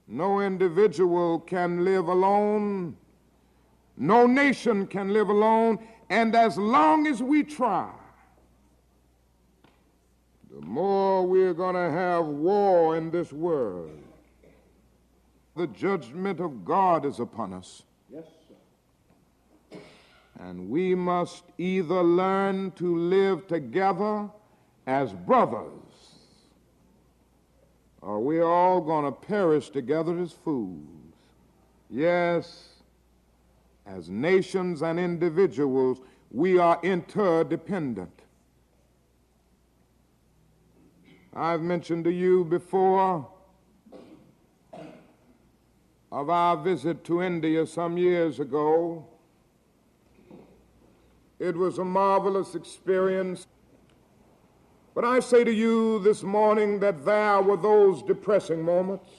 No 0.08 0.40
individual 0.40 1.40
can 1.40 1.84
live 1.84 2.08
alone, 2.08 2.96
no 3.98 4.28
nation 4.28 4.88
can 4.88 5.14
live 5.14 5.30
alone, 5.30 5.80
and 6.10 6.36
as 6.36 6.58
long 6.58 7.08
as 7.08 7.22
we 7.24 7.44
try, 7.44 7.90
the 10.52 10.62
more 10.66 11.26
we're 11.26 11.54
going 11.54 11.76
to 11.76 11.92
have 11.92 12.26
war 12.26 12.96
in 12.98 13.12
this 13.12 13.34
world. 13.34 13.92
The 15.56 15.68
judgment 15.68 16.42
of 16.42 16.66
God 16.66 17.06
is 17.06 17.20
upon 17.20 17.54
us. 17.54 17.84
Yes, 18.12 18.26
sir. 19.72 19.80
And 20.40 20.70
we 20.70 20.96
must 20.96 21.44
either 21.58 22.04
learn 22.04 22.72
to 22.72 22.98
live 22.98 23.48
together 23.48 24.30
as 24.86 25.14
brothers, 25.14 25.72
or 28.02 28.20
we're 28.20 28.44
all 28.44 28.82
going 28.82 29.06
to 29.06 29.12
perish 29.12 29.70
together 29.70 30.20
as 30.20 30.34
fools. 30.34 30.86
Yes, 31.90 32.75
as 33.86 34.10
nations 34.10 34.82
and 34.82 35.00
individuals, 35.00 36.02
we 36.32 36.58
are 36.58 36.80
interdependent. 36.84 38.24
I've 41.34 41.62
mentioned 41.62 42.06
to 42.06 42.12
you 42.12 42.46
before 42.46 43.28
of 46.12 46.30
our 46.30 46.56
visit 46.56 47.04
to 47.04 47.22
India 47.22 47.66
some 47.68 47.98
years 47.98 48.40
ago. 48.40 49.06
It 51.40 51.56
was 51.58 51.78
a 51.78 51.84
marvelous 51.84 52.56
experience. 52.56 53.48
But 54.94 55.04
I 55.04 55.20
say 55.20 55.44
to 55.44 55.54
you 55.54 56.00
this 56.00 56.24
morning 56.24 56.80
that 56.80 57.04
there 57.04 57.42
were 57.42 57.58
those 57.58 58.02
depressing 58.02 58.62
moments. 58.62 59.10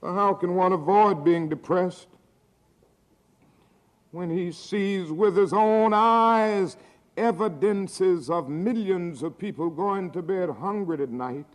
How 0.00 0.34
can 0.34 0.54
one 0.54 0.72
avoid 0.72 1.24
being 1.24 1.48
depressed? 1.48 2.13
When 4.14 4.30
he 4.30 4.52
sees 4.52 5.10
with 5.10 5.36
his 5.36 5.52
own 5.52 5.92
eyes 5.92 6.76
evidences 7.16 8.30
of 8.30 8.48
millions 8.48 9.24
of 9.24 9.36
people 9.36 9.68
going 9.68 10.12
to 10.12 10.22
bed 10.22 10.50
hungry 10.50 11.02
at 11.02 11.10
night 11.10 11.46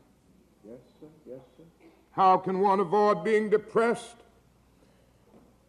Yes, 0.68 0.80
sir. 1.00 1.08
Yes, 1.26 1.40
sir. 1.56 1.64
how 2.12 2.36
can 2.36 2.60
one 2.60 2.82
avoid 2.82 3.24
being 3.24 3.50
depressed 3.50 4.18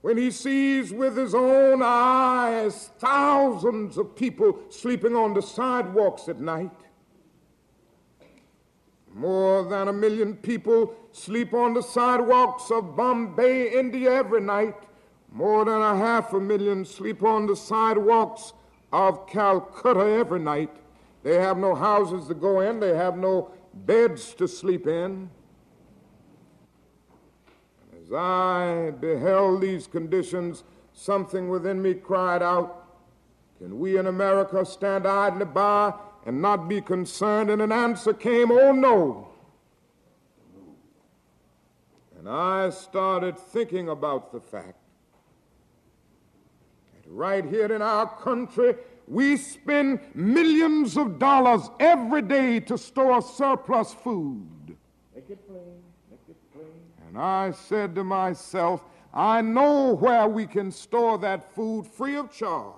when 0.00 0.16
he 0.16 0.32
sees 0.32 0.92
with 0.92 1.16
his 1.16 1.32
own 1.32 1.80
eyes 1.80 2.90
thousands 2.99 3.97
of 3.97 4.16
people 4.16 4.59
sleeping 4.70 5.14
on 5.14 5.32
the 5.32 5.42
sidewalks 5.42 6.28
at 6.28 6.40
night? 6.40 6.73
More 9.14 9.62
than 9.62 9.87
a 9.87 9.92
million 9.92 10.35
people 10.35 10.92
sleep 11.12 11.54
on 11.54 11.73
the 11.73 11.82
sidewalks 11.82 12.68
of 12.73 12.97
Bombay, 12.97 13.78
India 13.78 14.12
every 14.12 14.40
night. 14.40 14.75
More 15.32 15.64
than 15.64 15.80
a 15.80 15.96
half 15.96 16.32
a 16.32 16.40
million 16.40 16.84
sleep 16.84 17.22
on 17.22 17.46
the 17.46 17.54
sidewalks 17.54 18.52
of 18.92 19.28
Calcutta 19.28 20.00
every 20.00 20.40
night. 20.40 20.75
They 21.22 21.37
have 21.37 21.56
no 21.56 21.75
houses 21.75 22.26
to 22.28 22.34
go 22.34 22.60
in, 22.60 22.80
they 22.80 22.96
have 22.96 23.16
no 23.16 23.52
beds 23.72 24.34
to 24.34 24.49
sleep 24.49 24.87
in. 24.87 25.30
As 28.02 28.12
I 28.12 28.92
beheld 28.99 29.60
these 29.60 29.87
conditions, 29.87 30.64
something 30.92 31.49
within 31.49 31.80
me 31.80 31.94
cried 31.94 32.42
out, 32.42 32.84
Can 33.58 33.78
we 33.78 33.99
in 33.99 34.06
America 34.06 34.64
stand 34.64 35.06
idly 35.06 35.44
by 35.44 35.94
and 36.26 36.42
not 36.42 36.68
be 36.68 36.80
concerned? 36.80 37.50
And 37.50 37.62
an 37.62 37.70
answer 37.70 38.12
came, 38.12 38.50
Oh 38.50 38.72
no. 38.72 39.28
And 42.18 42.28
I 42.28 42.70
started 42.70 43.38
thinking 43.38 43.88
about 43.88 44.32
the 44.32 44.40
fact 44.40 44.79
right 47.10 47.44
here 47.44 47.72
in 47.72 47.82
our 47.82 48.06
country, 48.18 48.74
we 49.06 49.36
spend 49.36 49.98
millions 50.14 50.96
of 50.96 51.18
dollars 51.18 51.68
every 51.80 52.22
day 52.22 52.60
to 52.60 52.78
store 52.78 53.20
surplus 53.20 53.92
food. 53.92 54.76
Make 55.14 55.28
it 55.28 55.46
plain. 55.48 55.82
make 56.10 56.20
it 56.28 56.36
plain. 56.52 56.66
And 57.08 57.18
I 57.18 57.50
said 57.50 57.94
to 57.96 58.04
myself, 58.04 58.84
I 59.12 59.40
know 59.40 59.96
where 59.96 60.28
we 60.28 60.46
can 60.46 60.70
store 60.70 61.18
that 61.18 61.52
food 61.52 61.86
free 61.86 62.14
of 62.14 62.30
charge 62.30 62.74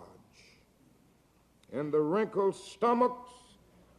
in 1.70 1.90
the 1.90 2.00
wrinkled 2.00 2.54
stomachs 2.54 3.30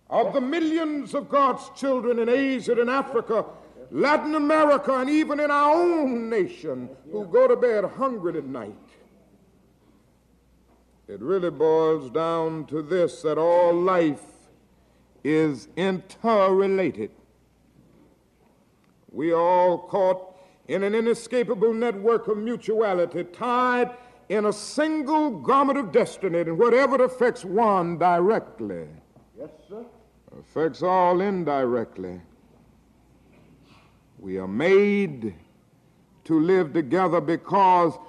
of 0.10 0.34
the 0.34 0.42
millions 0.42 1.14
of 1.14 1.30
God's 1.30 1.70
children 1.80 2.20
in 2.20 2.30
Asia 2.30 2.80
and 2.80 2.90
Africa, 2.90 3.46
Latin 3.92 4.34
America, 4.34 4.94
and 4.94 5.10
even 5.10 5.40
in 5.40 5.52
our 5.52 5.76
own 5.76 6.30
nation 6.30 6.90
who 7.12 7.26
go 7.26 7.48
to 7.48 7.56
bed 7.56 7.86
hungry 7.86 8.38
at 8.38 8.46
night. 8.46 8.76
It 11.14 11.22
really 11.22 11.52
boils 11.52 12.10
down 12.10 12.66
to 12.66 12.82
this 12.82 13.22
that 13.22 13.38
all 13.38 13.72
life 13.72 14.24
is 15.24 15.68
interrelated. 15.76 17.12
We 19.12 19.32
are 19.32 19.40
all 19.40 19.78
caught 19.78 20.36
in 20.68 20.82
an 20.82 20.96
inescapable 20.96 21.72
network 21.72 22.28
of 22.28 22.38
mutuality, 22.38 23.26
tied 23.26 23.92
in 24.28 24.48
a 24.48 24.52
single 24.52 25.30
garment 25.30 25.78
of 25.78 25.92
destiny, 25.92 26.40
and 26.40 26.58
whatever 26.58 27.04
affects 27.04 27.46
one 27.46 28.00
directly 28.00 28.88
yes, 29.38 29.52
sir. 29.70 29.86
affects 30.40 30.82
all 30.82 31.22
indirectly. 31.22 32.20
We 34.18 34.40
are 34.40 34.48
made 34.48 35.36
to 36.24 36.40
live 36.40 36.74
together 36.74 37.22
because 37.22 38.00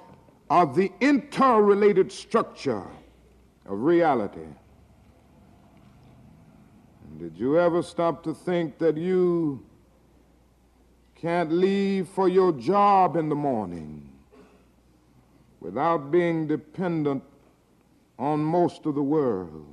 of 0.49 0.75
the 0.75 0.91
interrelated 1.01 2.11
structure 2.11 2.85
of 3.65 3.81
reality. 3.81 4.47
And 7.03 7.19
did 7.19 7.37
you 7.37 7.59
ever 7.59 7.81
stop 7.81 8.23
to 8.23 8.33
think 8.33 8.77
that 8.77 8.97
you 8.97 9.65
can't 11.15 11.51
leave 11.51 12.07
for 12.07 12.27
your 12.27 12.51
job 12.51 13.15
in 13.15 13.29
the 13.29 13.35
morning 13.35 14.07
without 15.59 16.11
being 16.11 16.45
dependent 16.47 17.23
on 18.19 18.43
most 18.43 18.85
of 18.85 18.93
the 18.95 19.01
world? 19.01 19.65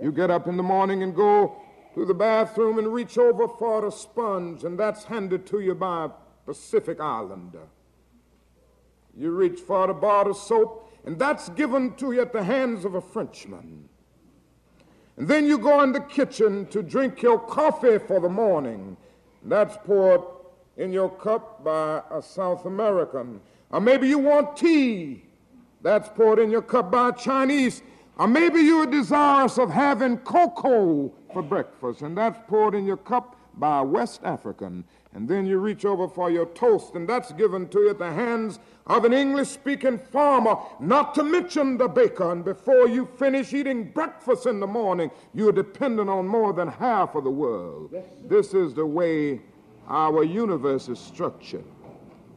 You 0.00 0.12
get 0.12 0.30
up 0.30 0.46
in 0.46 0.56
the 0.56 0.62
morning 0.62 1.02
and 1.02 1.14
go 1.14 1.60
to 1.94 2.04
the 2.04 2.14
bathroom 2.14 2.78
and 2.78 2.92
reach 2.92 3.18
over 3.18 3.48
for 3.48 3.86
a 3.86 3.92
sponge, 3.92 4.64
and 4.64 4.78
that's 4.78 5.04
handed 5.04 5.46
to 5.46 5.60
you 5.60 5.74
by 5.74 6.04
a 6.04 6.10
Pacific 6.46 7.00
Islander. 7.00 7.66
You 9.16 9.30
reach 9.30 9.60
for 9.60 9.88
a 9.90 9.94
bar 9.94 10.28
of 10.28 10.36
soap, 10.36 10.90
and 11.04 11.18
that's 11.18 11.48
given 11.50 11.94
to 11.96 12.12
you 12.12 12.22
at 12.22 12.32
the 12.32 12.42
hands 12.42 12.84
of 12.84 12.94
a 12.94 13.00
Frenchman. 13.00 13.88
And 15.16 15.28
then 15.28 15.46
you 15.46 15.58
go 15.58 15.82
in 15.82 15.92
the 15.92 16.00
kitchen 16.00 16.66
to 16.66 16.82
drink 16.82 17.22
your 17.22 17.38
coffee 17.38 17.98
for 17.98 18.20
the 18.20 18.28
morning. 18.28 18.96
That's 19.44 19.76
poured 19.84 20.22
in 20.76 20.92
your 20.92 21.10
cup 21.10 21.62
by 21.62 22.02
a 22.10 22.20
South 22.20 22.64
American. 22.64 23.40
Or 23.70 23.80
maybe 23.80 24.08
you 24.08 24.18
want 24.18 24.56
tea. 24.56 25.24
That's 25.82 26.08
poured 26.08 26.40
in 26.40 26.50
your 26.50 26.62
cup 26.62 26.90
by 26.90 27.10
a 27.10 27.12
Chinese. 27.12 27.82
Or 28.18 28.26
maybe 28.26 28.60
you're 28.60 28.86
desirous 28.86 29.58
of 29.58 29.70
having 29.70 30.18
cocoa 30.18 31.12
for 31.32 31.42
breakfast, 31.42 32.02
and 32.02 32.16
that's 32.16 32.38
poured 32.48 32.74
in 32.74 32.84
your 32.84 32.96
cup 32.96 33.36
by 33.58 33.80
a 33.80 33.84
West 33.84 34.20
African. 34.24 34.84
And 35.14 35.28
then 35.28 35.46
you 35.46 35.58
reach 35.58 35.84
over 35.84 36.08
for 36.08 36.30
your 36.30 36.46
toast, 36.46 36.94
and 36.94 37.08
that's 37.08 37.32
given 37.32 37.68
to 37.68 37.78
you 37.80 37.90
at 37.90 37.98
the 37.98 38.12
hands 38.12 38.58
of 38.86 39.04
an 39.04 39.12
English 39.12 39.48
speaking 39.48 39.98
farmer, 39.98 40.56
not 40.80 41.14
to 41.14 41.22
mention 41.22 41.78
the 41.78 41.88
baker. 41.88 42.32
And 42.32 42.44
before 42.44 42.88
you 42.88 43.06
finish 43.06 43.54
eating 43.54 43.90
breakfast 43.92 44.46
in 44.46 44.60
the 44.60 44.66
morning, 44.66 45.10
you're 45.32 45.52
dependent 45.52 46.10
on 46.10 46.26
more 46.26 46.52
than 46.52 46.68
half 46.68 47.14
of 47.14 47.24
the 47.24 47.30
world. 47.30 47.90
Yes. 47.92 48.04
This 48.24 48.54
is 48.54 48.74
the 48.74 48.86
way 48.86 49.40
our 49.88 50.24
universe 50.24 50.88
is 50.88 50.98
structured. 50.98 51.64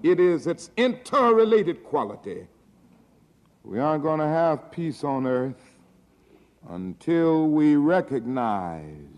It 0.03 0.19
is 0.19 0.45
its 0.45 0.69
interrelated 0.77 1.83
quality. 1.83 2.47
We 3.63 3.79
aren't 3.79 4.03
going 4.03 4.19
to 4.19 4.27
have 4.27 4.71
peace 4.71 5.03
on 5.03 5.25
earth 5.25 5.61
until 6.69 7.47
we 7.47 7.75
recognize 7.75 9.16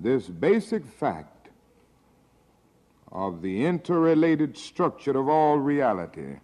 this 0.00 0.28
basic 0.28 0.86
fact 0.86 1.50
of 3.12 3.42
the 3.42 3.66
interrelated 3.66 4.56
structure 4.56 5.18
of 5.18 5.28
all 5.28 5.58
reality. 5.58 6.38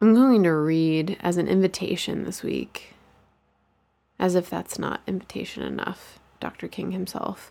I'm 0.00 0.14
going 0.14 0.42
to 0.44 0.52
read 0.52 1.16
as 1.20 1.36
an 1.36 1.48
invitation 1.48 2.24
this 2.24 2.42
week, 2.42 2.94
as 4.18 4.34
if 4.34 4.48
that's 4.48 4.78
not 4.78 5.00
invitation 5.06 5.62
enough, 5.62 6.18
Dr. 6.38 6.68
King 6.68 6.92
himself. 6.92 7.50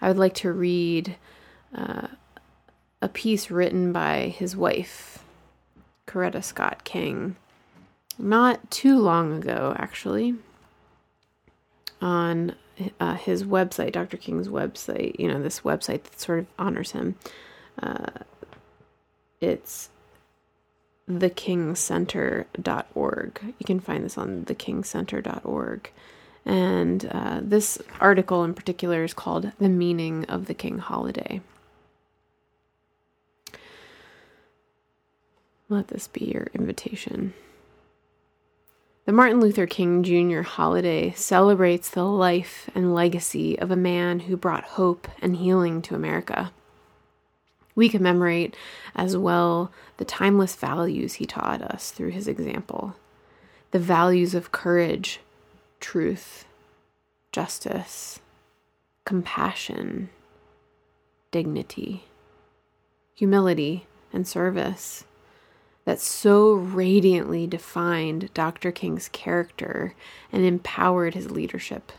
I 0.00 0.08
would 0.08 0.18
like 0.18 0.34
to 0.36 0.52
read 0.52 1.16
uh, 1.74 2.06
a 3.02 3.08
piece 3.08 3.50
written 3.50 3.92
by 3.92 4.28
his 4.28 4.56
wife, 4.56 5.24
Coretta 6.06 6.42
Scott 6.42 6.84
King, 6.84 7.36
not 8.18 8.70
too 8.70 8.98
long 8.98 9.36
ago, 9.36 9.74
actually, 9.76 10.36
on 12.00 12.54
uh, 12.98 13.14
his 13.14 13.44
website, 13.44 13.92
Dr. 13.92 14.16
King's 14.16 14.48
website, 14.48 15.14
you 15.18 15.28
know, 15.28 15.42
this 15.42 15.60
website 15.60 16.04
that 16.04 16.18
sort 16.20 16.38
of 16.40 16.46
honors 16.58 16.92
him. 16.92 17.16
Uh, 17.80 18.06
it's 19.40 19.90
thekingcenter.org. 21.08 23.54
You 23.58 23.66
can 23.66 23.80
find 23.80 24.04
this 24.04 24.18
on 24.18 24.44
thekingcenter.org. 24.44 25.90
And 26.46 27.04
uh, 27.10 27.40
this 27.42 27.78
article 28.00 28.44
in 28.44 28.54
particular 28.54 29.04
is 29.04 29.12
called 29.12 29.52
The 29.58 29.68
Meaning 29.68 30.24
of 30.26 30.46
the 30.46 30.54
King 30.54 30.78
Holiday. 30.78 31.42
Let 35.68 35.88
this 35.88 36.08
be 36.08 36.24
your 36.24 36.48
invitation. 36.54 37.34
The 39.10 39.16
Martin 39.16 39.40
Luther 39.40 39.66
King 39.66 40.04
Jr. 40.04 40.42
holiday 40.42 41.12
celebrates 41.16 41.90
the 41.90 42.04
life 42.04 42.70
and 42.76 42.94
legacy 42.94 43.58
of 43.58 43.72
a 43.72 43.76
man 43.76 44.20
who 44.20 44.36
brought 44.36 44.62
hope 44.62 45.08
and 45.20 45.34
healing 45.34 45.82
to 45.82 45.96
America. 45.96 46.52
We 47.74 47.88
commemorate 47.88 48.54
as 48.94 49.16
well 49.16 49.72
the 49.96 50.04
timeless 50.04 50.54
values 50.54 51.14
he 51.14 51.26
taught 51.26 51.60
us 51.60 51.90
through 51.90 52.10
his 52.10 52.28
example 52.28 52.94
the 53.72 53.80
values 53.80 54.32
of 54.32 54.52
courage, 54.52 55.18
truth, 55.80 56.44
justice, 57.32 58.20
compassion, 59.04 60.10
dignity, 61.32 62.04
humility, 63.16 63.88
and 64.12 64.24
service 64.24 65.02
that 65.84 66.00
so 66.00 66.52
radiantly 66.52 67.46
defined 67.46 68.32
Dr. 68.34 68.70
King's 68.70 69.08
character 69.08 69.94
and 70.32 70.44
empowered 70.44 71.14
his 71.14 71.30
leadership. 71.30 71.92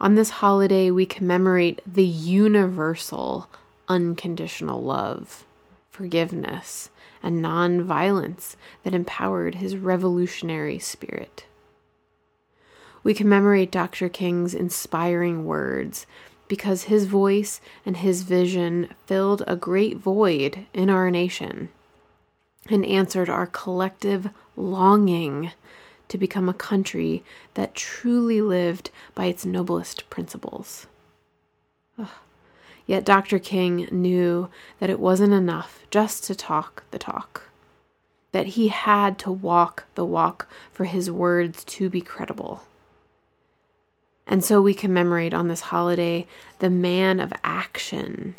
On 0.00 0.14
this 0.14 0.30
holiday, 0.30 0.90
we 0.90 1.06
commemorate 1.06 1.80
the 1.86 2.04
universal 2.04 3.48
unconditional 3.88 4.82
love, 4.82 5.44
forgiveness, 5.90 6.90
and 7.22 7.42
nonviolence 7.44 8.56
that 8.82 8.94
empowered 8.94 9.56
his 9.56 9.76
revolutionary 9.76 10.78
spirit. 10.78 11.46
We 13.02 13.14
commemorate 13.14 13.70
Dr. 13.70 14.08
King's 14.08 14.54
inspiring 14.54 15.44
words 15.44 16.06
because 16.48 16.84
his 16.84 17.06
voice 17.06 17.60
and 17.84 17.98
his 17.98 18.22
vision 18.22 18.90
filled 19.06 19.42
a 19.46 19.56
great 19.56 19.96
void 19.96 20.66
in 20.74 20.90
our 20.90 21.10
nation 21.10 21.70
and 22.70 22.84
answered 22.84 23.28
our 23.28 23.46
collective 23.46 24.30
longing 24.56 25.52
to 26.08 26.18
become 26.18 26.48
a 26.48 26.54
country 26.54 27.24
that 27.54 27.74
truly 27.74 28.40
lived 28.40 28.90
by 29.14 29.26
its 29.26 29.44
noblest 29.44 30.08
principles. 30.10 30.86
Ugh. 31.98 32.08
Yet 32.86 33.04
Dr. 33.04 33.38
King 33.38 33.88
knew 33.90 34.48
that 34.78 34.90
it 34.90 35.00
wasn't 35.00 35.32
enough 35.32 35.84
just 35.90 36.24
to 36.24 36.34
talk 36.34 36.84
the 36.92 36.98
talk, 36.98 37.48
that 38.30 38.46
he 38.46 38.68
had 38.68 39.18
to 39.20 39.32
walk 39.32 39.84
the 39.96 40.04
walk 40.04 40.48
for 40.70 40.84
his 40.84 41.10
words 41.10 41.64
to 41.64 41.90
be 41.90 42.00
credible. 42.00 42.62
And 44.26 44.44
so 44.44 44.60
we 44.60 44.74
commemorate 44.74 45.34
on 45.34 45.48
this 45.48 45.62
holiday 45.62 46.26
the 46.58 46.70
man 46.70 47.18
of 47.20 47.32
action 47.42 48.36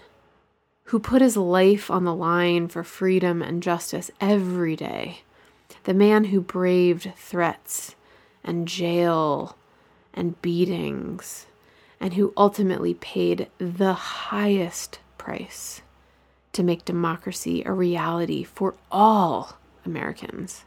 who 0.88 1.00
put 1.00 1.22
his 1.22 1.36
life 1.36 1.92
on 1.92 2.06
the 2.06 2.16
line 2.16 2.68
for 2.68 2.84
freedom 2.84 3.42
and 3.42 3.62
justice 3.62 4.10
every 4.22 4.76
day, 4.76 5.22
the 5.84 5.94
man 5.94 6.26
who 6.26 6.40
braved 6.40 7.12
threats 7.18 7.96
and 8.42 8.68
jail 8.68 9.58
and 10.14 10.42
beatings, 10.42 11.46
and 12.00 12.14
who 12.14 12.34
ultimately 12.38 12.94
paid 12.94 13.50
the 13.58 13.94
highest 13.94 15.00
price 15.18 15.82
to 16.54 16.64
make 16.64 16.86
democracy 16.86 17.64
a 17.66 17.72
reality 17.74 18.44
for 18.44 18.74
all 18.90 19.58
Americans. 19.86 20.64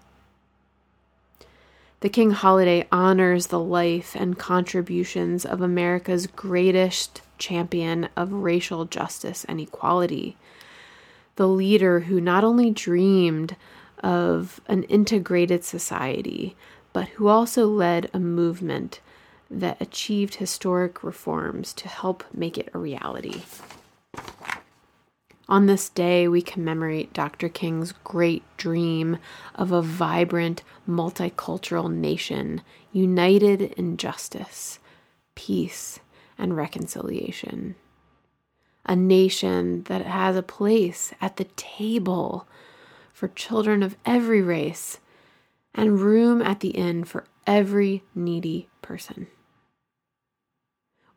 The 2.00 2.11
King 2.11 2.33
holiday 2.33 2.87
honors 2.92 3.46
the 3.46 3.59
life 3.59 4.14
and 4.14 4.38
contributions 4.38 5.46
of 5.46 5.62
America's 5.62 6.26
greatest 6.26 7.22
champion 7.40 8.09
of 8.16 8.33
racial 8.33 8.85
justice 8.85 9.44
and 9.46 9.61
equality. 9.61 10.37
The 11.35 11.48
leader 11.48 12.00
who 12.00 12.20
not 12.20 12.44
only 12.44 12.70
dreamed 12.70 13.57
of 14.03 14.61
an 14.66 14.85
integrated 14.85 15.64
society, 15.64 16.55
but 16.92 17.09
who 17.09 17.26
also 17.29 17.66
led 17.66 18.09
a 18.12 18.20
movement 18.20 19.00
that 19.50 19.81
achieved 19.81 20.37
historic 20.37 21.03
reforms 21.03 21.72
to 21.74 21.88
help 21.88 22.22
make 22.33 22.57
it 22.57 22.70
a 22.72 22.79
reality. 22.79 23.42
On 25.48 25.66
this 25.66 25.88
day, 25.88 26.29
we 26.29 26.42
commemorate 26.42 27.12
Dr. 27.12 27.48
King's 27.48 27.92
great 28.05 28.44
dream 28.57 29.18
of 29.57 29.72
a 29.72 29.83
vibrant, 29.83 30.62
multicultural 30.88 31.92
nation 31.92 32.62
united 32.92 33.61
in 33.72 33.96
justice, 33.96 34.79
peace, 35.35 35.98
and 36.40 36.57
reconciliation. 36.57 37.76
A 38.87 38.96
nation 38.96 39.85
that 39.85 40.07
has 40.07 40.37
a 40.37 40.42
place 40.42 41.12
at 41.20 41.37
the 41.37 41.44
table 41.57 42.48
for 43.12 43.29
children 43.29 43.83
of 43.83 43.96
every 44.07 44.40
race 44.40 44.98
and 45.74 46.00
room 46.00 46.40
at 46.42 46.61
the 46.61 46.70
inn 46.70 47.05
for 47.05 47.24
every 47.46 48.03
needy 48.14 48.68
person. 48.83 49.26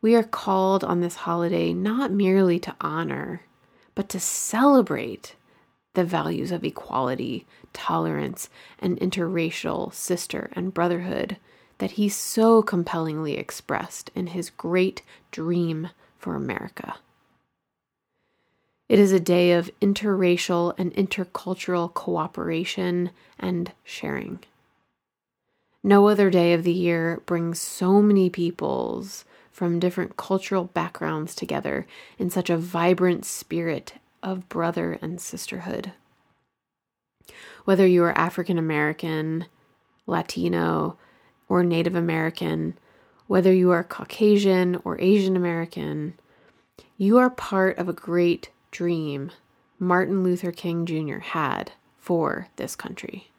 We 0.00 0.14
are 0.14 0.22
called 0.22 0.84
on 0.84 1.00
this 1.00 1.16
holiday 1.16 1.72
not 1.72 2.12
merely 2.12 2.58
to 2.60 2.76
honor 2.80 3.42
but 3.94 4.08
to 4.10 4.20
celebrate 4.20 5.36
the 5.94 6.04
values 6.04 6.50
of 6.50 6.64
equality, 6.64 7.46
tolerance, 7.72 8.50
and 8.80 8.98
interracial 8.98 9.92
sister 9.94 10.50
and 10.54 10.74
brotherhood 10.74 11.36
that 11.78 11.92
he 11.92 12.08
so 12.08 12.62
compellingly 12.62 13.36
expressed 13.36 14.10
in 14.14 14.28
his 14.28 14.50
great 14.50 15.02
dream 15.30 15.90
for 16.18 16.34
America. 16.34 16.96
It 18.88 18.98
is 18.98 19.12
a 19.12 19.20
day 19.20 19.52
of 19.52 19.70
interracial 19.80 20.74
and 20.78 20.94
intercultural 20.94 21.92
cooperation 21.92 23.10
and 23.38 23.72
sharing. 23.82 24.40
No 25.82 26.08
other 26.08 26.30
day 26.30 26.52
of 26.52 26.64
the 26.64 26.72
year 26.72 27.22
brings 27.26 27.60
so 27.60 28.00
many 28.00 28.30
peoples 28.30 29.24
from 29.50 29.78
different 29.78 30.16
cultural 30.16 30.64
backgrounds 30.64 31.34
together 31.34 31.86
in 32.18 32.30
such 32.30 32.50
a 32.50 32.56
vibrant 32.56 33.24
spirit 33.24 33.94
of 34.22 34.48
brother 34.48 34.98
and 35.00 35.20
sisterhood. 35.20 35.92
Whether 37.64 37.86
you 37.86 38.02
are 38.04 38.18
African 38.18 38.58
American, 38.58 39.46
Latino, 40.06 40.98
or 41.48 41.62
Native 41.62 41.94
American, 41.94 42.76
whether 43.26 43.52
you 43.52 43.70
are 43.70 43.84
Caucasian 43.84 44.80
or 44.84 45.00
Asian 45.00 45.36
American, 45.36 46.14
you 46.96 47.18
are 47.18 47.30
part 47.30 47.78
of 47.78 47.88
a 47.88 47.92
great 47.92 48.50
dream 48.70 49.30
Martin 49.78 50.22
Luther 50.22 50.52
King 50.52 50.86
Jr. 50.86 51.18
had 51.18 51.72
for 51.98 52.48
this 52.56 52.76
country. 52.76 53.30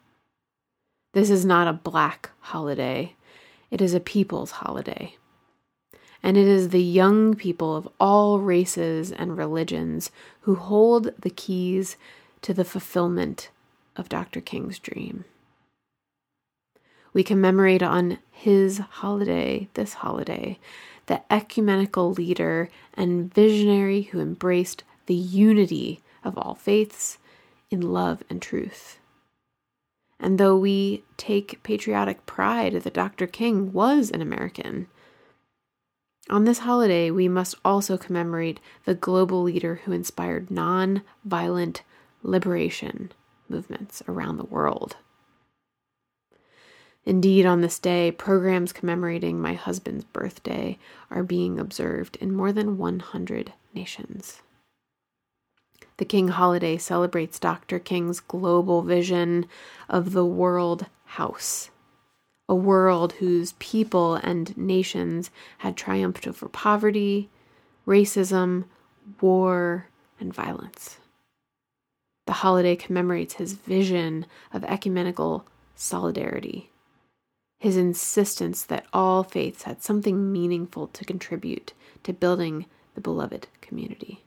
This 1.12 1.30
is 1.30 1.44
not 1.44 1.68
a 1.68 1.72
black 1.72 2.30
holiday, 2.40 3.14
it 3.70 3.80
is 3.80 3.94
a 3.94 4.00
people's 4.00 4.50
holiday 4.52 5.16
and 6.26 6.36
it 6.36 6.48
is 6.48 6.70
the 6.70 6.82
young 6.82 7.36
people 7.36 7.76
of 7.76 7.88
all 8.00 8.40
races 8.40 9.12
and 9.12 9.38
religions 9.38 10.10
who 10.40 10.56
hold 10.56 11.12
the 11.20 11.30
keys 11.30 11.96
to 12.42 12.52
the 12.52 12.64
fulfillment 12.64 13.48
of 13.94 14.08
Dr. 14.08 14.40
King's 14.40 14.80
dream. 14.80 15.24
We 17.16 17.24
commemorate 17.24 17.82
on 17.82 18.18
his 18.30 18.76
holiday, 18.76 19.70
this 19.72 19.94
holiday, 19.94 20.58
the 21.06 21.22
ecumenical 21.32 22.12
leader 22.12 22.68
and 22.92 23.32
visionary 23.32 24.02
who 24.02 24.20
embraced 24.20 24.84
the 25.06 25.14
unity 25.14 26.02
of 26.22 26.36
all 26.36 26.54
faiths 26.54 27.16
in 27.70 27.80
love 27.80 28.22
and 28.28 28.42
truth. 28.42 28.98
And 30.20 30.36
though 30.36 30.58
we 30.58 31.04
take 31.16 31.62
patriotic 31.62 32.26
pride 32.26 32.74
that 32.74 32.92
Dr. 32.92 33.26
King 33.26 33.72
was 33.72 34.10
an 34.10 34.20
American, 34.20 34.86
on 36.28 36.44
this 36.44 36.58
holiday, 36.58 37.10
we 37.10 37.28
must 37.28 37.54
also 37.64 37.96
commemorate 37.96 38.60
the 38.84 38.94
global 38.94 39.42
leader 39.42 39.76
who 39.86 39.92
inspired 39.92 40.50
non 40.50 41.00
violent 41.24 41.82
liberation 42.22 43.10
movements 43.48 44.02
around 44.06 44.36
the 44.36 44.44
world. 44.44 44.98
Indeed, 47.06 47.46
on 47.46 47.60
this 47.60 47.78
day, 47.78 48.10
programs 48.10 48.72
commemorating 48.72 49.40
my 49.40 49.54
husband's 49.54 50.04
birthday 50.04 50.76
are 51.10 51.22
being 51.22 51.58
observed 51.58 52.16
in 52.16 52.34
more 52.34 52.52
than 52.52 52.76
100 52.76 53.52
nations. 53.72 54.42
The 55.98 56.04
King 56.04 56.28
holiday 56.28 56.76
celebrates 56.76 57.38
Dr. 57.38 57.78
King's 57.78 58.20
global 58.20 58.82
vision 58.82 59.46
of 59.88 60.12
the 60.12 60.26
world 60.26 60.86
house 61.04 61.70
a 62.48 62.54
world 62.54 63.14
whose 63.14 63.52
people 63.58 64.14
and 64.16 64.56
nations 64.56 65.30
had 65.58 65.76
triumphed 65.76 66.26
over 66.26 66.48
poverty, 66.48 67.28
racism, 67.86 68.64
war, 69.20 69.88
and 70.20 70.32
violence. 70.32 70.98
The 72.26 72.34
holiday 72.34 72.76
commemorates 72.76 73.34
his 73.34 73.52
vision 73.52 74.26
of 74.52 74.64
ecumenical 74.64 75.46
solidarity, 75.74 76.70
his 77.58 77.76
insistence 77.76 78.62
that 78.64 78.86
all 78.92 79.22
faiths 79.22 79.64
had 79.64 79.82
something 79.82 80.30
meaningful 80.32 80.88
to 80.88 81.04
contribute 81.04 81.72
to 82.02 82.12
building 82.12 82.66
the 82.94 83.00
beloved 83.00 83.48
community. 83.60 84.22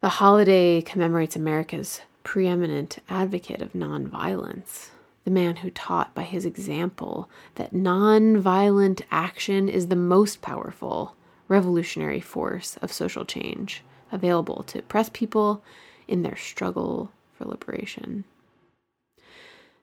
The 0.00 0.10
holiday 0.10 0.80
commemorates 0.80 1.34
America's 1.36 2.02
preeminent 2.22 2.98
advocate 3.08 3.62
of 3.62 3.72
nonviolence, 3.72 4.90
the 5.24 5.30
man 5.30 5.56
who 5.56 5.70
taught 5.70 6.14
by 6.14 6.22
his 6.22 6.44
example 6.44 7.28
that 7.56 7.72
non-violent 7.72 9.02
action 9.10 9.68
is 9.68 9.88
the 9.88 9.96
most 9.96 10.40
powerful 10.40 11.16
revolutionary 11.48 12.20
force 12.20 12.76
of 12.82 12.92
social 12.92 13.24
change 13.24 13.82
available 14.12 14.62
to 14.64 14.78
oppressed 14.78 15.12
people 15.12 15.62
in 16.06 16.22
their 16.22 16.36
struggle 16.36 17.10
for 17.34 17.44
liberation. 17.44 18.24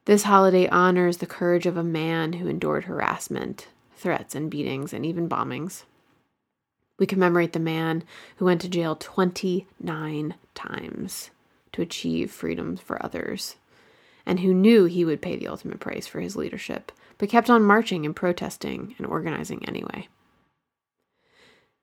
This 0.06 0.24
holiday 0.24 0.68
honors 0.68 1.18
the 1.18 1.26
courage 1.26 1.66
of 1.66 1.78
a 1.78 1.84
man 1.84 2.34
who 2.34 2.48
endured 2.48 2.84
harassment, 2.84 3.70
threats, 3.96 4.36
and 4.36 4.52
beatings, 4.52 4.94
and 4.94 5.04
even 5.04 5.28
bombings. 5.28 5.84
We 7.00 7.08
commemorate 7.08 7.54
the 7.54 7.60
man 7.60 8.04
who 8.38 8.46
went 8.46 8.62
to 8.62 8.70
jail 8.70 8.96
29 8.96 10.36
times 10.54 11.32
to 11.72 11.82
achieve 11.82 12.30
freedom 12.32 12.78
for 12.78 13.04
others 13.04 13.56
and 14.28 14.42
who 14.42 14.54
knew 14.54 14.86
he 14.86 15.04
would 15.04 15.24
pay 15.24 15.38
the 15.38 15.48
ultimate 15.48 15.80
price 15.80 16.06
for 16.06 16.20
his 16.20 16.36
leadership, 16.36 16.92
but 17.18 17.30
kept 17.30 17.50
on 17.50 17.64
marching 17.64 18.06
and 18.06 18.16
protesting 18.16 18.94
and 19.00 19.08
organizing 19.08 19.68
anyway. 19.68 20.08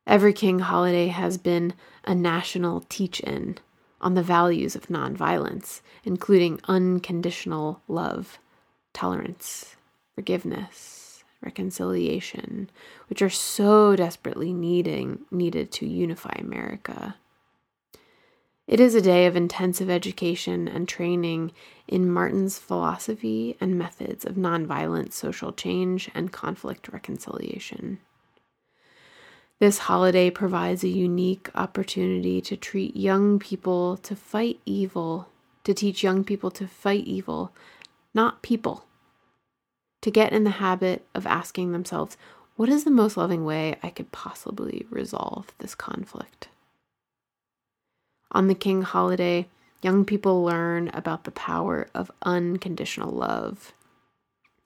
Every 0.06 0.32
King 0.32 0.60
holiday 0.60 1.08
has 1.08 1.38
been 1.38 1.74
a 2.04 2.14
national 2.14 2.84
teach 2.88 3.18
in 3.20 3.58
on 4.02 4.14
the 4.14 4.22
values 4.22 4.74
of 4.74 4.88
nonviolence, 4.88 5.80
including 6.04 6.60
unconditional 6.64 7.80
love, 7.88 8.38
tolerance, 8.92 9.76
forgiveness, 10.14 11.24
reconciliation, 11.42 12.70
which 13.08 13.22
are 13.22 13.30
so 13.30 13.96
desperately 13.96 14.52
needing, 14.52 15.20
needed 15.30 15.70
to 15.72 15.86
unify 15.86 16.34
America. 16.38 17.16
It 18.66 18.78
is 18.78 18.94
a 18.94 19.02
day 19.02 19.26
of 19.26 19.36
intensive 19.36 19.90
education 19.90 20.68
and 20.68 20.88
training 20.88 21.52
in 21.88 22.10
Martin's 22.10 22.58
philosophy 22.58 23.56
and 23.60 23.76
methods 23.76 24.24
of 24.24 24.36
nonviolent 24.36 25.12
social 25.12 25.52
change 25.52 26.08
and 26.14 26.32
conflict 26.32 26.88
reconciliation. 26.88 27.98
This 29.62 29.78
holiday 29.78 30.28
provides 30.28 30.82
a 30.82 30.88
unique 30.88 31.48
opportunity 31.54 32.40
to 32.40 32.56
treat 32.56 32.96
young 32.96 33.38
people 33.38 33.96
to 33.98 34.16
fight 34.16 34.58
evil, 34.66 35.28
to 35.62 35.72
teach 35.72 36.02
young 36.02 36.24
people 36.24 36.50
to 36.50 36.66
fight 36.66 37.04
evil, 37.04 37.52
not 38.12 38.42
people. 38.42 38.86
To 40.00 40.10
get 40.10 40.32
in 40.32 40.42
the 40.42 40.50
habit 40.50 41.06
of 41.14 41.28
asking 41.28 41.70
themselves, 41.70 42.16
what 42.56 42.68
is 42.68 42.82
the 42.82 42.90
most 42.90 43.16
loving 43.16 43.44
way 43.44 43.76
I 43.84 43.90
could 43.90 44.10
possibly 44.10 44.84
resolve 44.90 45.54
this 45.58 45.76
conflict? 45.76 46.48
On 48.32 48.48
the 48.48 48.56
King 48.56 48.82
holiday, 48.82 49.46
young 49.80 50.04
people 50.04 50.42
learn 50.42 50.88
about 50.88 51.22
the 51.22 51.30
power 51.30 51.88
of 51.94 52.10
unconditional 52.22 53.12
love, 53.12 53.72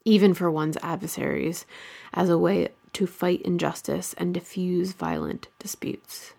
even 0.06 0.32
for 0.32 0.50
one's 0.50 0.78
adversaries, 0.82 1.66
as 2.14 2.30
a 2.30 2.38
way 2.38 2.70
to 2.96 3.06
fight 3.06 3.42
injustice 3.42 4.14
and 4.16 4.32
diffuse 4.32 4.92
violent 4.92 5.48
disputes. 5.58 6.32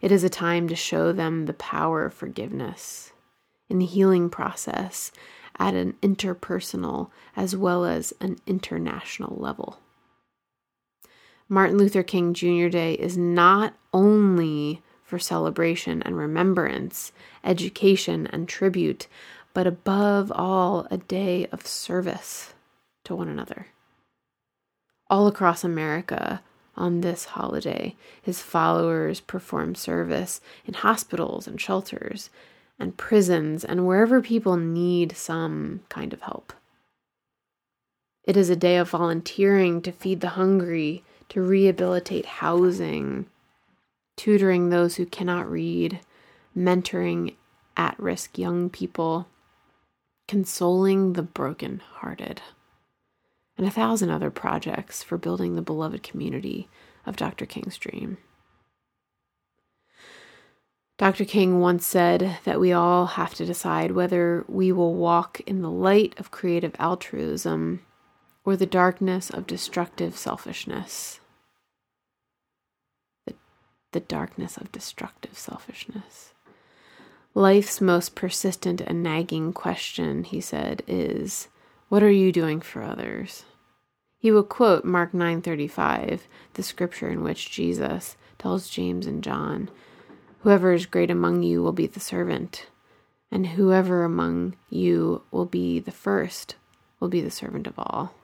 It 0.00 0.10
is 0.10 0.24
a 0.24 0.30
time 0.30 0.66
to 0.68 0.74
show 0.74 1.12
them 1.12 1.44
the 1.44 1.52
power 1.52 2.06
of 2.06 2.14
forgiveness 2.14 3.12
in 3.68 3.78
the 3.78 3.84
healing 3.84 4.30
process 4.30 5.12
at 5.58 5.74
an 5.74 5.92
interpersonal 6.00 7.10
as 7.36 7.54
well 7.54 7.84
as 7.84 8.14
an 8.18 8.38
international 8.46 9.36
level. 9.36 9.78
Martin 11.50 11.76
Luther 11.76 12.02
King 12.02 12.32
Jr. 12.32 12.68
Day 12.68 12.94
is 12.94 13.18
not 13.18 13.74
only 13.92 14.80
for 15.04 15.18
celebration 15.18 16.02
and 16.02 16.16
remembrance, 16.16 17.12
education 17.44 18.26
and 18.28 18.48
tribute, 18.48 19.06
but 19.52 19.66
above 19.66 20.32
all, 20.34 20.86
a 20.90 20.96
day 20.96 21.46
of 21.52 21.66
service 21.66 22.54
to 23.04 23.14
one 23.14 23.28
another. 23.28 23.66
All 25.12 25.26
across 25.26 25.62
America, 25.62 26.40
on 26.74 27.02
this 27.02 27.26
holiday. 27.26 27.94
His 28.22 28.40
followers 28.40 29.20
perform 29.20 29.74
service 29.74 30.40
in 30.64 30.72
hospitals 30.72 31.46
and 31.46 31.60
shelters 31.60 32.30
and 32.78 32.96
prisons 32.96 33.62
and 33.62 33.86
wherever 33.86 34.22
people 34.22 34.56
need 34.56 35.14
some 35.14 35.80
kind 35.90 36.14
of 36.14 36.22
help. 36.22 36.54
It 38.24 38.38
is 38.38 38.48
a 38.48 38.56
day 38.56 38.78
of 38.78 38.88
volunteering 38.88 39.82
to 39.82 39.92
feed 39.92 40.22
the 40.22 40.30
hungry, 40.30 41.04
to 41.28 41.42
rehabilitate 41.42 42.24
housing, 42.24 43.26
tutoring 44.16 44.70
those 44.70 44.96
who 44.96 45.04
cannot 45.04 45.50
read, 45.50 46.00
mentoring 46.56 47.34
at 47.76 48.00
risk 48.00 48.38
young 48.38 48.70
people, 48.70 49.26
consoling 50.26 51.12
the 51.12 51.22
broken-hearted, 51.22 52.40
and 53.62 53.70
a 53.70 53.72
thousand 53.72 54.10
other 54.10 54.30
projects 54.30 55.04
for 55.04 55.16
building 55.16 55.54
the 55.54 55.62
beloved 55.62 56.02
community 56.02 56.68
of 57.06 57.14
Dr. 57.14 57.46
King's 57.46 57.78
dream. 57.78 58.18
Dr. 60.98 61.24
King 61.24 61.60
once 61.60 61.86
said 61.86 62.38
that 62.42 62.58
we 62.58 62.72
all 62.72 63.06
have 63.06 63.34
to 63.34 63.46
decide 63.46 63.92
whether 63.92 64.44
we 64.48 64.72
will 64.72 64.94
walk 64.94 65.40
in 65.46 65.62
the 65.62 65.70
light 65.70 66.18
of 66.18 66.32
creative 66.32 66.74
altruism 66.80 67.86
or 68.44 68.56
the 68.56 68.66
darkness 68.66 69.30
of 69.30 69.46
destructive 69.46 70.16
selfishness. 70.16 71.20
The, 73.26 73.34
the 73.92 74.00
darkness 74.00 74.56
of 74.56 74.72
destructive 74.72 75.38
selfishness. 75.38 76.32
Life's 77.32 77.80
most 77.80 78.16
persistent 78.16 78.80
and 78.80 79.04
nagging 79.04 79.52
question, 79.52 80.24
he 80.24 80.40
said, 80.40 80.82
is 80.88 81.46
what 81.88 82.02
are 82.02 82.10
you 82.10 82.32
doing 82.32 82.60
for 82.60 82.82
others? 82.82 83.44
He 84.22 84.30
will 84.30 84.44
quote 84.44 84.84
Mark 84.84 85.12
9:35, 85.12 86.28
the 86.54 86.62
scripture 86.62 87.08
in 87.08 87.24
which 87.24 87.50
Jesus 87.50 88.16
tells 88.38 88.70
James 88.70 89.04
and 89.04 89.20
John, 89.20 89.68
"Whoever 90.42 90.72
is 90.72 90.86
great 90.86 91.10
among 91.10 91.42
you 91.42 91.60
will 91.60 91.72
be 91.72 91.88
the 91.88 91.98
servant, 91.98 92.68
and 93.32 93.48
whoever 93.48 94.04
among 94.04 94.54
you 94.70 95.22
will 95.32 95.46
be 95.46 95.80
the 95.80 95.90
first 95.90 96.54
will 97.00 97.08
be 97.08 97.20
the 97.20 97.32
servant 97.32 97.66
of 97.66 97.76
all." 97.76 98.14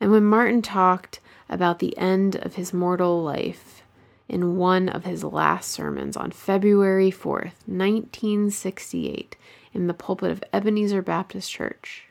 And 0.00 0.12
when 0.12 0.24
Martin 0.24 0.62
talked 0.62 1.18
about 1.48 1.80
the 1.80 1.98
end 1.98 2.36
of 2.36 2.54
his 2.54 2.72
mortal 2.72 3.24
life 3.24 3.82
in 4.28 4.56
one 4.56 4.88
of 4.88 5.04
his 5.04 5.24
last 5.24 5.68
sermons 5.68 6.16
on 6.16 6.30
February 6.30 7.10
4th, 7.10 7.66
1968, 7.66 9.34
in 9.72 9.88
the 9.88 9.94
pulpit 9.94 10.30
of 10.30 10.44
Ebenezer 10.52 11.02
Baptist 11.02 11.50
Church, 11.50 12.04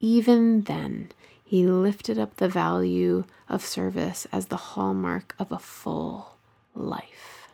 even 0.00 0.62
then 0.62 1.12
he 1.50 1.66
lifted 1.66 2.16
up 2.16 2.36
the 2.36 2.48
value 2.48 3.24
of 3.48 3.64
service 3.64 4.24
as 4.30 4.46
the 4.46 4.56
hallmark 4.56 5.34
of 5.36 5.50
a 5.50 5.58
full 5.58 6.36
life. 6.76 7.48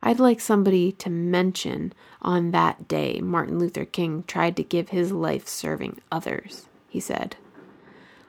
I'd 0.00 0.20
like 0.20 0.38
somebody 0.38 0.92
to 0.92 1.10
mention 1.10 1.92
on 2.22 2.52
that 2.52 2.86
day 2.86 3.20
Martin 3.20 3.58
Luther 3.58 3.84
King 3.84 4.22
tried 4.28 4.54
to 4.58 4.62
give 4.62 4.90
his 4.90 5.10
life 5.10 5.48
serving 5.48 6.00
others 6.12 6.66
he 6.88 7.00
said. 7.00 7.34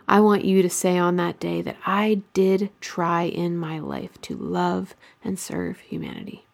I 0.07 0.19
want 0.19 0.43
you 0.43 0.63
to 0.63 0.69
say 0.71 0.97
on 0.97 1.17
that 1.17 1.39
day 1.39 1.61
that 1.61 1.77
I 1.85 2.23
did 2.33 2.71
try 2.81 3.25
in 3.25 3.55
my 3.55 3.77
life 3.77 4.19
to 4.23 4.35
love 4.35 4.95
and 5.23 5.37
serve 5.37 5.81
humanity. 5.81 6.47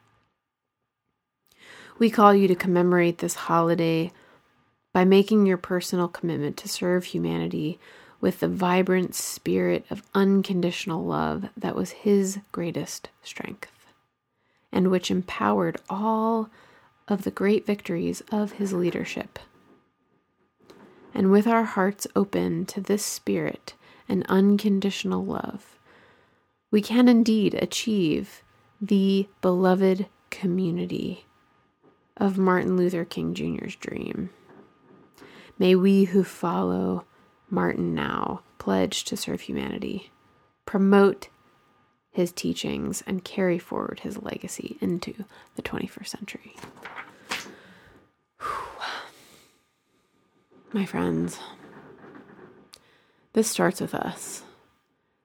We 1.97 2.09
call 2.09 2.35
you 2.35 2.49
to 2.49 2.55
commemorate 2.55 3.19
this 3.19 3.35
holiday 3.35 4.11
by 4.93 5.03
making 5.03 5.45
your 5.45 5.57
personal 5.57 6.07
commitment 6.07 6.55
to 6.57 6.69
serve 6.69 7.05
humanity 7.05 7.79
with 8.21 8.39
the 8.39 8.47
vibrant 8.47 9.13
spirit 9.13 9.85
of 9.89 10.03
unconditional 10.13 11.03
love 11.03 11.49
that 11.57 11.75
was 11.75 11.91
his 11.91 12.39
greatest 12.51 13.09
strength 13.21 13.69
and 14.71 14.89
which 14.89 15.11
empowered 15.11 15.77
all 15.89 16.49
of 17.07 17.23
the 17.23 17.31
great 17.31 17.65
victories 17.65 18.21
of 18.31 18.53
his 18.53 18.71
leadership 18.71 19.39
and 21.13 21.31
with 21.31 21.47
our 21.47 21.63
hearts 21.63 22.07
open 22.15 22.65
to 22.65 22.81
this 22.81 23.05
spirit 23.05 23.75
and 24.09 24.25
unconditional 24.27 25.23
love, 25.23 25.77
we 26.71 26.81
can 26.81 27.07
indeed 27.07 27.53
achieve 27.53 28.41
the 28.81 29.27
beloved 29.41 30.07
community 30.29 31.25
of 32.17 32.37
Martin 32.37 32.75
Luther 32.75 33.05
King 33.05 33.33
Jr.'s 33.33 33.75
dream. 33.75 34.29
May 35.59 35.75
we 35.75 36.05
who 36.05 36.23
follow 36.23 37.05
Martin 37.49 37.93
now 37.93 38.41
pledge 38.57 39.03
to 39.05 39.17
serve 39.17 39.41
humanity, 39.41 40.11
promote 40.65 41.29
his 42.11 42.31
teachings, 42.31 43.03
and 43.05 43.23
carry 43.23 43.59
forward 43.59 44.01
his 44.01 44.21
legacy 44.21 44.77
into 44.81 45.25
the 45.55 45.61
21st 45.61 46.07
century. 46.07 46.55
my 50.73 50.85
friends, 50.85 51.39
this 53.33 53.49
starts 53.49 53.79
with 53.79 53.93
us. 53.93 54.43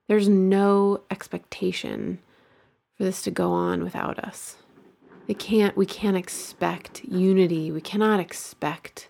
There's 0.06 0.28
no 0.28 1.02
expectation 1.10 2.18
for 2.96 3.04
this 3.04 3.22
to 3.22 3.30
go 3.30 3.52
on 3.52 3.82
without 3.82 4.18
us. 4.18 4.56
It 5.26 5.38
can't 5.38 5.76
we 5.76 5.84
can't 5.84 6.16
expect 6.16 7.04
unity. 7.04 7.70
We 7.70 7.82
cannot 7.82 8.18
expect 8.18 9.08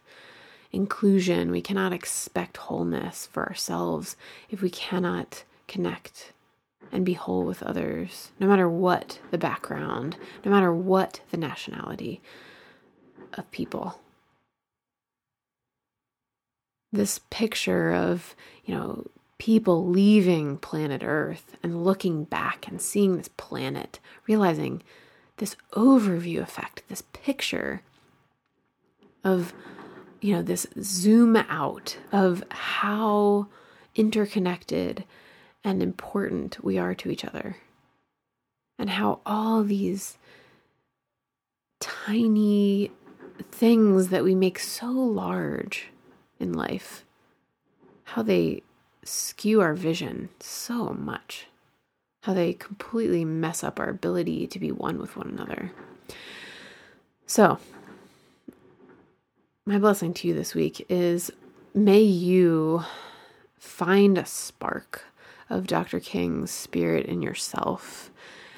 inclusion. 0.73 1.51
We 1.51 1.63
cannot 1.63 1.93
expect 1.93 2.57
wholeness 2.57 3.27
for 3.27 3.47
ourselves 3.47 4.17
if 4.51 4.63
we 4.63 4.71
cannot 4.71 5.45
connect 5.67 6.33
and 6.91 7.05
be 7.05 7.15
whole 7.15 7.45
with 7.45 7.63
others, 7.63 8.33
no 8.41 8.47
matter 8.47 8.69
what 8.69 9.21
the 9.31 9.39
background, 9.39 10.17
no 10.45 10.51
matter 10.51 10.73
what 10.73 11.21
the 11.31 11.37
nationality 11.37 12.21
of 13.35 13.51
people 13.51 14.01
this 16.93 17.21
picture 17.31 17.93
of, 17.93 18.35
you 18.65 18.75
know, 18.75 19.05
people 19.39 19.87
leaving 19.87 20.57
planet 20.57 21.03
Earth 21.05 21.57
and 21.63 21.85
looking 21.85 22.25
back 22.25 22.67
and 22.67 22.81
seeing 22.81 23.17
this 23.17 23.29
planet, 23.37 24.01
realizing 24.27 24.83
this 25.37 25.57
overview 25.73 26.41
effect, 26.41 26.83
this 26.89 27.03
picture 27.13 27.83
of, 29.23 29.53
you 30.21 30.35
know, 30.35 30.43
this 30.43 30.67
zoom 30.81 31.37
out 31.37 31.97
of 32.13 32.43
how 32.51 33.47
interconnected 33.95 35.05
and 35.65 35.83
important 35.83 36.63
we 36.63 36.79
are 36.79 36.95
to 36.95 37.11
each 37.11 37.25
other. 37.25 37.57
And 38.79 38.91
how 38.91 39.21
all 39.27 39.65
these 39.65 40.19
tiny 41.81 42.91
things 43.51 44.09
that 44.09 44.25
we 44.25 44.35
make 44.35 44.59
so 44.59 44.87
large 44.87 45.89
in 46.39 46.53
life, 46.53 47.05
how 48.05 48.23
they 48.23 48.63
skew 49.05 49.61
our 49.61 49.75
vision 49.75 50.29
so 50.41 50.91
much, 50.91 51.47
how 52.23 52.35
they 52.35 52.53
completely 52.53 53.25
mess 53.25 53.65
up 53.65 53.81
our 53.81 53.89
ability 53.89 54.47
to 54.47 54.59
be 54.59 54.71
one 54.71 54.99
with 54.99 55.17
one 55.17 55.29
another. 55.29 55.73
So, 57.27 57.59
my 59.69 59.79
blessing 59.79 60.15
to 60.15 60.27
you 60.27 60.33
this 60.33 60.55
week 60.55 60.87
is 60.89 61.31
may 61.75 62.01
you 62.01 62.83
find 63.59 64.17
a 64.17 64.25
spark 64.25 65.05
of 65.51 65.67
Dr. 65.67 66.01
King's 66.01 66.51
spirit 66.51 67.05
in 67.05 67.21
yourself. 67.21 68.11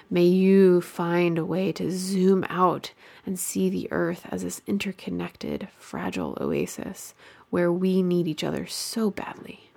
May 0.09 0.27
you 0.27 0.81
find 0.81 1.37
a 1.37 1.45
way 1.45 1.73
to 1.73 1.91
zoom 1.91 2.47
out 2.49 2.93
and 3.27 3.41
see 3.41 3.69
the 3.69 3.91
earth 3.91 4.25
as 4.31 4.45
this 4.45 4.63
interconnected, 4.69 5.67
fragile 5.77 6.39
oasis 6.41 7.13
where 7.51 7.73
we 7.73 8.05
need 8.05 8.29
each 8.29 8.45
other 8.45 8.65
so 8.69 9.11
badly. 9.11 9.73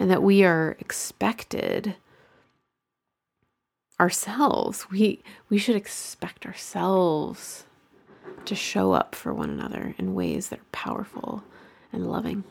And 0.00 0.10
that 0.10 0.24
we 0.24 0.42
are 0.42 0.74
expected 0.80 1.94
ourselves. 4.00 4.90
We 4.90 5.22
we 5.48 5.58
should 5.58 5.76
expect 5.76 6.44
ourselves 6.44 7.66
to 8.46 8.54
show 8.54 8.92
up 8.92 9.14
for 9.14 9.32
one 9.32 9.50
another 9.50 9.94
in 9.98 10.14
ways 10.14 10.48
that 10.48 10.60
are 10.60 10.72
powerful 10.72 11.42
and 11.92 12.10
loving. 12.10 12.44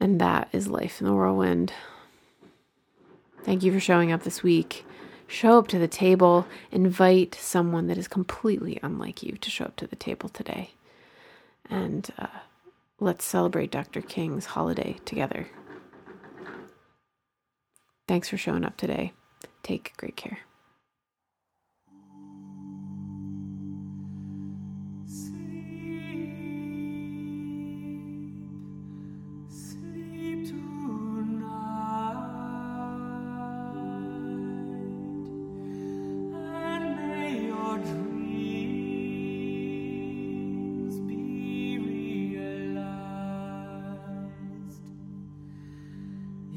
And 0.00 0.20
that 0.20 0.48
is 0.52 0.68
life 0.68 1.00
in 1.00 1.06
the 1.06 1.12
whirlwind. 1.12 1.72
Thank 3.42 3.62
you 3.62 3.72
for 3.72 3.80
showing 3.80 4.12
up 4.12 4.22
this 4.22 4.42
week. 4.42 4.84
Show 5.26 5.58
up 5.58 5.68
to 5.68 5.78
the 5.78 5.88
table. 5.88 6.46
Invite 6.70 7.34
someone 7.34 7.86
that 7.86 7.98
is 7.98 8.08
completely 8.08 8.78
unlike 8.82 9.22
you 9.22 9.36
to 9.36 9.50
show 9.50 9.64
up 9.64 9.76
to 9.76 9.86
the 9.86 9.96
table 9.96 10.28
today 10.28 10.72
and 11.72 12.10
uh, 12.18 12.26
let's 13.00 13.24
celebrate 13.24 13.70
Dr. 13.70 14.02
King's 14.02 14.46
holiday 14.46 14.96
together. 15.04 15.48
Thanks 18.06 18.28
for 18.28 18.36
showing 18.36 18.64
up 18.64 18.76
today. 18.76 19.12
Take 19.62 19.94
great 19.96 20.16
care. 20.16 20.40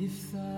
If 0.06 0.36
I 0.36 0.55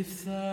If 0.00 0.24
the 0.24 0.49